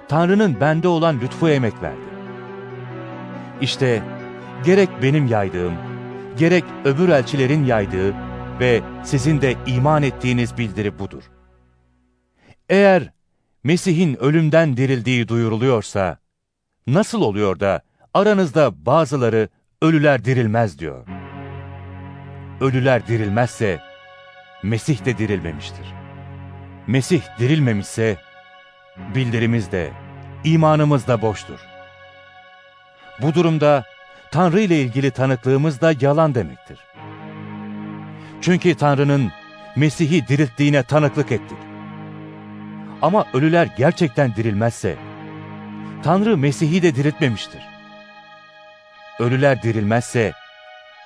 [0.08, 2.00] Tanrı'nın bende olan lütfu emek verdi.
[3.60, 4.02] İşte
[4.64, 5.74] gerek benim yaydığım,
[6.38, 8.14] gerek öbür elçilerin yaydığı
[8.60, 11.22] ve sizin de iman ettiğiniz bildiri budur.
[12.68, 13.12] Eğer
[13.64, 16.18] Mesih'in ölümden dirildiği duyuruluyorsa,
[16.86, 17.82] nasıl oluyor da
[18.14, 19.48] aranızda bazıları
[19.82, 21.06] ölüler dirilmez diyor.
[22.60, 23.80] Ölüler dirilmezse,
[24.62, 25.86] Mesih de dirilmemiştir.
[26.86, 28.16] Mesih dirilmemişse,
[29.14, 29.90] bildirimiz de,
[30.44, 31.58] imanımız da boştur.
[33.22, 33.84] Bu durumda
[34.30, 36.78] Tanrı ile ilgili tanıklığımız da yalan demektir.
[38.40, 39.32] Çünkü Tanrı'nın
[39.76, 41.58] Mesih'i dirilttiğine tanıklık ettik.
[43.02, 44.96] Ama ölüler gerçekten dirilmezse,
[46.02, 47.62] Tanrı Mesih'i de diriltmemiştir.
[49.20, 50.32] Ölüler dirilmezse,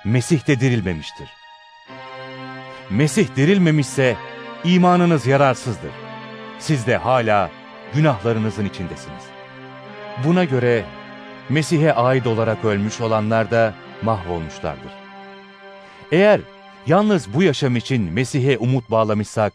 [0.05, 1.38] Mesih de dirilmemiştir.
[2.89, 4.17] Mesih dirilmemişse,
[4.63, 5.91] imanınız yararsızdır.
[6.59, 7.51] Siz de hala
[7.93, 9.23] günahlarınızın içindesiniz.
[10.25, 10.85] Buna göre
[11.49, 14.91] Mesih'e ait olarak ölmüş olanlar da mahvolmuşlardır.
[16.11, 16.41] Eğer
[16.87, 19.53] yalnız bu yaşam için Mesih'e umut bağlamışsak,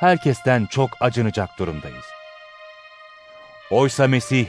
[0.00, 2.04] herkesten çok acınacak durumdayız.
[3.70, 4.46] Oysa Mesih,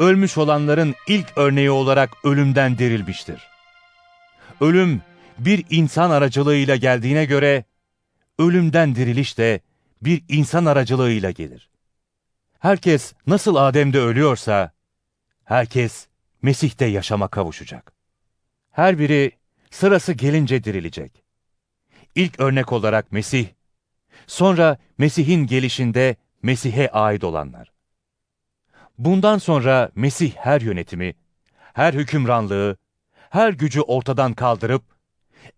[0.00, 3.48] ölmüş olanların ilk örneği olarak ölümden dirilmiştir.
[4.60, 5.02] Ölüm,
[5.38, 7.64] bir insan aracılığıyla geldiğine göre,
[8.38, 9.60] ölümden diriliş de
[10.02, 11.70] bir insan aracılığıyla gelir.
[12.58, 14.72] Herkes nasıl Adem'de ölüyorsa,
[15.44, 16.06] herkes
[16.42, 17.92] Mesih'te yaşama kavuşacak.
[18.70, 19.32] Her biri
[19.70, 21.22] sırası gelince dirilecek.
[22.14, 23.48] İlk örnek olarak Mesih,
[24.26, 27.72] sonra Mesih'in gelişinde Mesih'e ait olanlar.
[28.98, 31.14] Bundan sonra Mesih her yönetimi,
[31.72, 32.76] her hükümranlığı,
[33.30, 34.97] her gücü ortadan kaldırıp,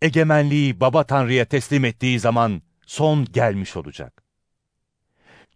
[0.02, 4.22] egemenliği Baba Tanrı'ya teslim ettiği zaman son gelmiş olacak.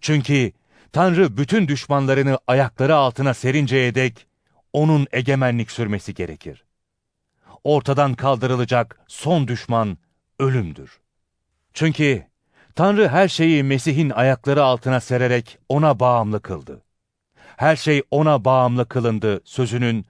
[0.01, 0.53] Çünkü
[0.93, 4.27] Tanrı bütün düşmanlarını ayakları altına serinceye dek
[4.73, 6.65] onun egemenlik sürmesi gerekir.
[7.65, 9.99] Ortadan kaldırılacak son düşman
[10.39, 11.01] ölümdür.
[11.75, 12.27] Çünkü
[12.75, 16.83] Tanrı her şeyi Mesih'in ayakları altına sererek ona bağımlı kıldı.
[17.57, 20.07] Her şey ona bağımlı kılındı sözünün,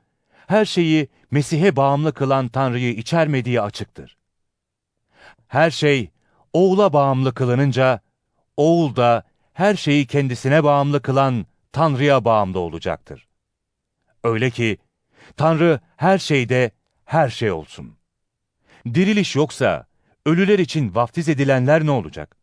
[0.46, 4.16] her şeyi Mesih'e bağımlı kılan Tanrı'yı içermediği açıktır.
[5.48, 6.10] Her şey
[6.52, 8.00] oğula bağımlı kılınınca,
[8.56, 9.22] oğul da
[9.52, 13.28] her şeyi kendisine bağımlı kılan Tanrı'ya bağımlı olacaktır.
[14.24, 14.78] Öyle ki
[15.36, 16.70] Tanrı her şeyde
[17.04, 17.96] her şey olsun.
[18.94, 19.86] Diriliş yoksa
[20.26, 22.36] ölüler için vaftiz edilenler ne olacak?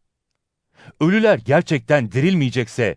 [1.00, 2.96] Ölüler gerçekten dirilmeyecekse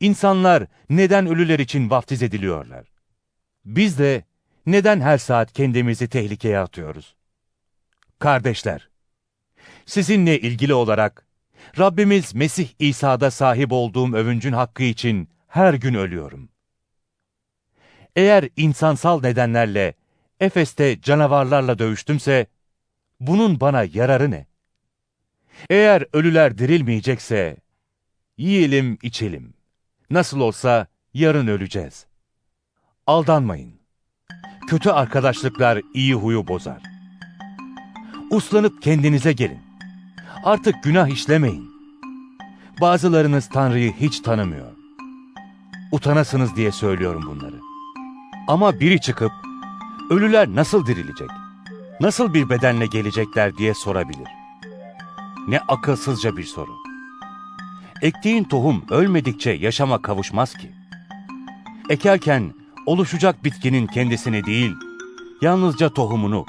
[0.00, 2.95] insanlar neden ölüler için vaftiz ediliyorlar?
[3.66, 4.24] Biz de
[4.66, 7.16] neden her saat kendimizi tehlikeye atıyoruz?
[8.18, 8.88] Kardeşler,
[9.86, 11.26] sizinle ilgili olarak
[11.78, 16.48] Rabbimiz Mesih İsa'da sahip olduğum övüncün hakkı için her gün ölüyorum.
[18.16, 19.94] Eğer insansal nedenlerle
[20.40, 22.46] Efes'te canavarlarla dövüştümse,
[23.20, 24.46] bunun bana yararı ne?
[25.70, 27.56] Eğer ölüler dirilmeyecekse,
[28.38, 29.54] yiyelim içelim.
[30.10, 32.05] Nasıl olsa yarın öleceğiz.
[33.06, 33.72] Aldanmayın.
[34.68, 36.82] Kötü arkadaşlıklar iyi huyu bozar.
[38.30, 39.58] Uslanıp kendinize gelin.
[40.44, 41.70] Artık günah işlemeyin.
[42.80, 44.72] Bazılarınız Tanrı'yı hiç tanımıyor.
[45.92, 47.56] Utanasınız diye söylüyorum bunları.
[48.48, 49.32] Ama biri çıkıp,
[50.10, 51.30] ölüler nasıl dirilecek?
[52.00, 54.28] Nasıl bir bedenle gelecekler diye sorabilir.
[55.48, 56.72] Ne akılsızca bir soru.
[58.02, 60.70] Ektiğin tohum ölmedikçe yaşama kavuşmaz ki.
[61.90, 64.74] Ekerken oluşacak bitkinin kendisini değil,
[65.42, 66.46] yalnızca tohumunu,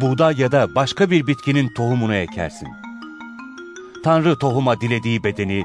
[0.00, 2.68] buğday ya da başka bir bitkinin tohumunu ekersin.
[4.04, 5.64] Tanrı tohuma dilediği bedeni,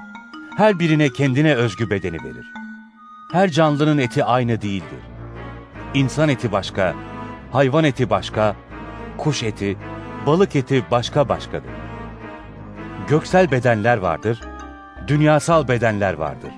[0.58, 2.46] her birine kendine özgü bedeni verir.
[3.32, 5.02] Her canlının eti aynı değildir.
[5.94, 6.96] İnsan eti başka,
[7.52, 8.56] hayvan eti başka,
[9.18, 9.78] kuş eti,
[10.26, 11.72] balık eti başka başkadır.
[13.08, 14.42] Göksel bedenler vardır,
[15.08, 16.52] dünyasal bedenler vardır.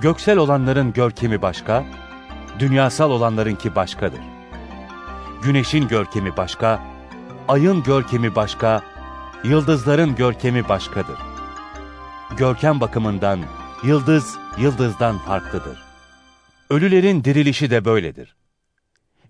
[0.00, 1.84] Göksel olanların görkemi başka,
[2.58, 4.20] dünyasal olanlarınki başkadır.
[5.42, 6.82] Güneşin görkemi başka,
[7.48, 8.82] ayın görkemi başka,
[9.44, 11.18] yıldızların görkemi başkadır.
[12.36, 13.40] Görkem bakımından
[13.84, 15.82] yıldız yıldızdan farklıdır.
[16.70, 18.36] Ölülerin dirilişi de böyledir.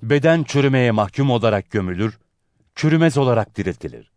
[0.03, 2.19] Beden çürümeye mahkum olarak gömülür,
[2.75, 4.11] çürümez olarak diriltilir.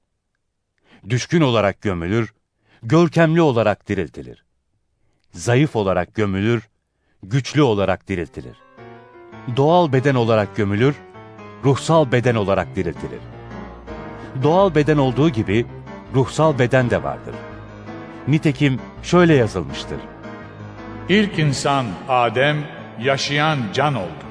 [1.09, 2.34] Düşkün olarak gömülür,
[2.84, 4.45] görkemli olarak diriltilir.
[5.34, 6.70] Zayıf olarak gömülür,
[7.24, 8.57] güçlü olarak diriltilir.
[9.58, 10.96] Doğal beden olarak gömülür,
[11.64, 13.20] ruhsal beden olarak diriltilir.
[14.44, 15.66] Doğal beden olduğu gibi
[16.16, 17.36] ruhsal beden de vardır.
[18.28, 19.98] Nitekim şöyle yazılmıştır.
[21.10, 22.58] İlk insan Adem
[23.00, 24.26] yaşayan can oldu.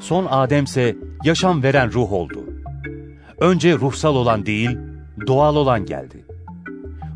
[0.00, 2.44] Son Ademse yaşam veren ruh oldu.
[3.38, 4.78] Önce ruhsal olan değil,
[5.26, 6.24] doğal olan geldi.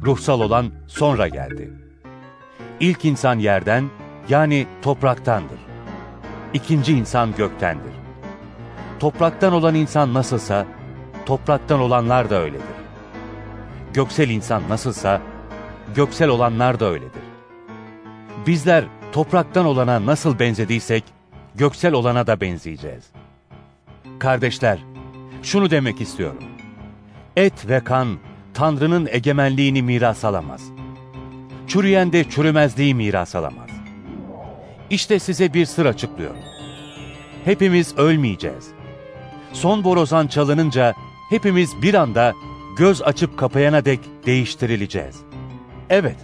[0.05, 1.71] Ruhsal olan sonra geldi.
[2.81, 3.91] İlk insan yerden,
[4.29, 5.64] yani topraktandır.
[6.55, 7.93] İkinci insan göktendir.
[9.01, 10.67] Topraktan olan insan nasılsa,
[11.27, 12.63] topraktan olanlar da öyledir.
[13.95, 15.21] Göksel insan nasılsa,
[15.95, 17.23] göksel olanlar da öyledir.
[18.47, 21.05] Bizler topraktan olana nasıl benzediysek,
[21.55, 23.05] göksel olana da benzeyeceğiz.
[24.19, 24.79] Kardeşler,
[25.43, 26.45] şunu demek istiyorum.
[27.37, 28.19] Et ve kan,
[28.55, 30.63] Tanrı'nın egemenliğini miras alamaz.
[31.67, 33.64] çürüyen de çürümezliği miras alamaz.
[34.91, 36.41] İşte size bir sır açıklıyorum.
[37.45, 38.69] Hepimiz ölmeyeceğiz.
[39.53, 40.95] Son borazan çalınınca
[41.31, 42.35] hepimiz bir anda
[42.77, 45.17] göz açıp kapayana dek değiştirileceğiz.
[45.91, 46.17] Evet,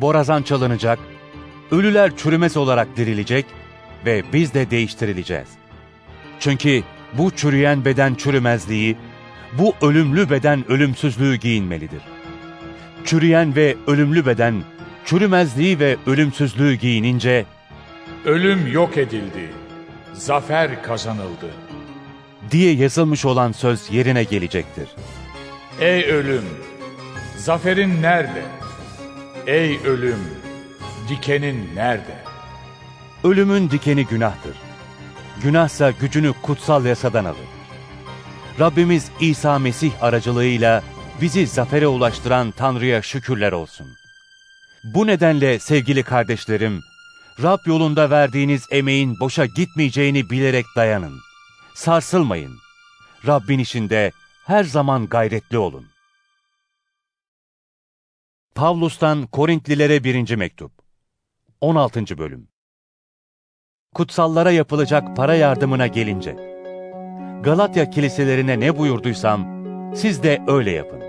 [0.00, 0.98] borazan çalınacak,
[1.70, 3.46] ölüler çürümez olarak dirilecek
[4.06, 5.48] ve biz de değiştirileceğiz.
[6.40, 6.82] Çünkü
[7.18, 8.96] bu çürüyen beden çürümezliği,
[9.58, 12.02] bu ölümlü beden ölümsüzlüğü giyinmelidir.
[13.04, 14.62] Çürüyen ve ölümlü beden,
[15.04, 17.44] çürümezliği ve ölümsüzlüğü giyinince,
[18.24, 19.50] Ölüm yok edildi.
[20.12, 21.50] Zafer kazanıldı.
[22.50, 24.88] diye yazılmış olan söz yerine gelecektir.
[25.80, 26.44] Ey ölüm,
[27.36, 28.42] zaferin nerede?
[29.46, 30.18] Ey ölüm,
[31.08, 32.16] dikenin nerede?
[33.24, 34.56] Ölümün dikeni günahtır.
[35.42, 37.48] Günahsa gücünü kutsal yasadan alır.
[38.60, 40.82] Rabbimiz İsa Mesih aracılığıyla
[41.20, 43.86] bizi zafere ulaştıran Tanrı'ya şükürler olsun.
[44.84, 46.80] Bu nedenle sevgili kardeşlerim,
[47.42, 51.18] Rab yolunda verdiğiniz emeğin boşa gitmeyeceğini bilerek dayanın.
[51.74, 52.52] Sarsılmayın.
[53.26, 54.12] Rabbin işinde
[54.46, 55.86] her zaman gayretli olun.
[58.54, 60.36] Pavlus'tan Korintlilere 1.
[60.36, 60.72] Mektup
[61.60, 62.18] 16.
[62.18, 62.48] Bölüm
[63.94, 66.36] Kutsallara yapılacak para yardımına gelince,
[67.42, 69.46] Galatya kiliselerine ne buyurduysam,
[69.96, 71.00] siz de öyle yapın.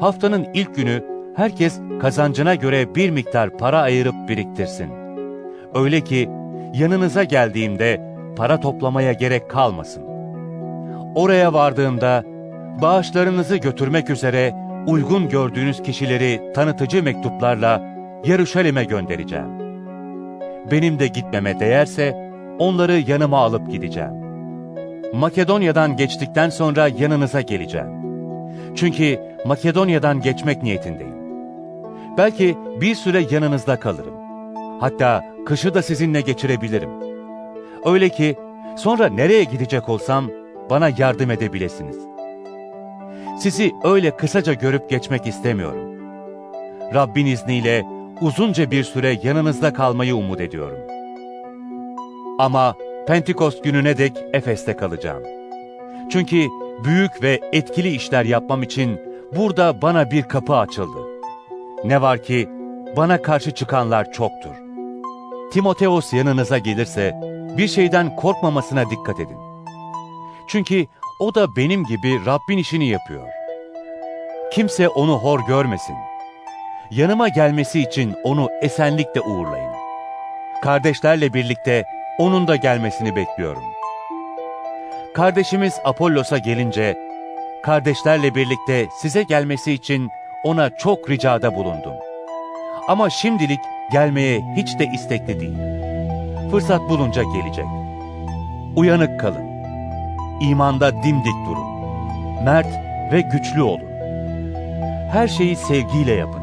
[0.00, 1.04] Haftanın ilk günü
[1.36, 5.03] herkes kazancına göre bir miktar para ayırıp biriktirsin.
[5.74, 6.30] Öyle ki
[6.74, 8.00] yanınıza geldiğimde
[8.36, 10.02] para toplamaya gerek kalmasın.
[11.14, 12.22] Oraya vardığımda
[12.82, 14.54] bağışlarınızı götürmek üzere
[14.86, 17.82] uygun gördüğünüz kişileri tanıtıcı mektuplarla
[18.24, 19.58] Yarışalim'e göndereceğim.
[20.70, 24.24] Benim de gitmeme değerse onları yanıma alıp gideceğim.
[25.14, 27.88] Makedonya'dan geçtikten sonra yanınıza geleceğim.
[28.74, 31.14] Çünkü Makedonya'dan geçmek niyetindeyim.
[32.18, 34.23] Belki bir süre yanınızda kalırım.
[34.80, 36.90] Hatta kışı da sizinle geçirebilirim.
[37.84, 38.36] Öyle ki
[38.76, 40.30] sonra nereye gidecek olsam
[40.70, 41.98] bana yardım edebilesiniz.
[43.38, 45.94] Sizi öyle kısaca görüp geçmek istemiyorum.
[46.94, 47.84] Rabbin izniyle
[48.20, 50.78] uzunca bir süre yanınızda kalmayı umut ediyorum.
[52.38, 52.74] Ama
[53.06, 55.22] Pentekost gününe dek Efes'te kalacağım.
[56.10, 56.46] Çünkü
[56.84, 59.00] büyük ve etkili işler yapmam için
[59.36, 60.98] burada bana bir kapı açıldı.
[61.84, 62.48] Ne var ki
[62.96, 64.63] bana karşı çıkanlar çoktur.
[65.54, 67.20] Timoteos yanınıza gelirse
[67.56, 69.38] bir şeyden korkmamasına dikkat edin.
[70.46, 70.86] Çünkü
[71.20, 73.28] o da benim gibi Rabbin işini yapıyor.
[74.52, 75.96] Kimse onu hor görmesin.
[76.90, 79.72] Yanıma gelmesi için onu esenlikle uğurlayın.
[80.62, 81.84] Kardeşlerle birlikte
[82.18, 83.64] onun da gelmesini bekliyorum.
[85.14, 86.98] Kardeşimiz Apollos'a gelince,
[87.62, 90.08] kardeşlerle birlikte size gelmesi için
[90.44, 91.94] ona çok ricada bulundum.
[92.88, 93.60] Ama şimdilik
[93.92, 95.58] gelmeye hiç de istekli değil.
[96.50, 97.66] Fırsat bulunca gelecek.
[98.76, 99.44] Uyanık kalın.
[100.40, 101.66] İmanda dimdik durun.
[102.44, 102.66] Mert
[103.12, 103.94] ve güçlü olun.
[105.12, 106.42] Her şeyi sevgiyle yapın.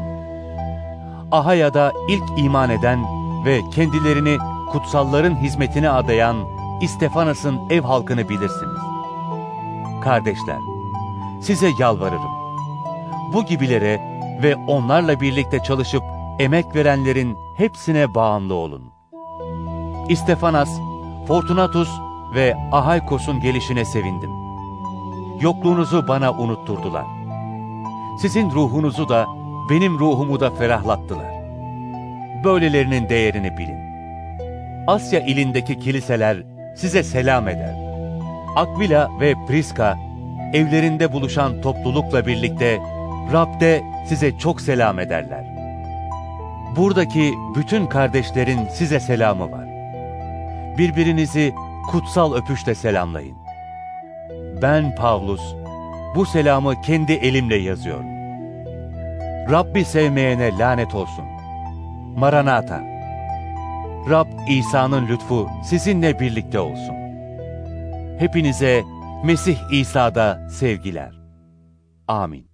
[1.32, 3.04] Ahaya'da ilk iman eden
[3.44, 4.38] ve kendilerini
[4.72, 6.36] kutsalların hizmetine adayan
[6.80, 8.78] İstefanas'ın ev halkını bilirsiniz.
[10.04, 10.58] Kardeşler,
[11.42, 12.30] size yalvarırım.
[13.32, 14.00] Bu gibilere
[14.42, 16.02] ve onlarla birlikte çalışıp
[16.38, 18.92] emek verenlerin hepsine bağımlı olun.
[20.08, 20.68] İstefanas,
[21.28, 21.88] Fortunatus
[22.34, 24.30] ve Ahaykos'un gelişine sevindim.
[25.40, 27.06] Yokluğunuzu bana unutturdular.
[28.20, 29.26] Sizin ruhunuzu da
[29.70, 31.32] benim ruhumu da ferahlattılar.
[32.44, 33.82] Böylelerinin değerini bilin.
[34.86, 36.36] Asya ilindeki kiliseler
[36.76, 37.74] size selam eder.
[38.56, 39.98] Akvila ve Priska
[40.52, 42.78] evlerinde buluşan toplulukla birlikte
[43.32, 45.51] Rab'de size çok selam ederler.
[46.76, 49.66] Buradaki bütün kardeşlerin size selamı var.
[50.78, 51.54] Birbirinizi
[51.90, 53.36] kutsal öpüşle selamlayın.
[54.62, 55.54] Ben Pavlus,
[56.14, 58.06] bu selamı kendi elimle yazıyorum.
[59.50, 61.24] Rabbi sevmeyene lanet olsun.
[62.16, 62.80] Maranata.
[64.10, 66.94] Rab İsa'nın lütfu sizinle birlikte olsun.
[68.18, 68.82] Hepinize
[69.24, 71.12] Mesih İsa'da sevgiler.
[72.08, 72.51] Amin.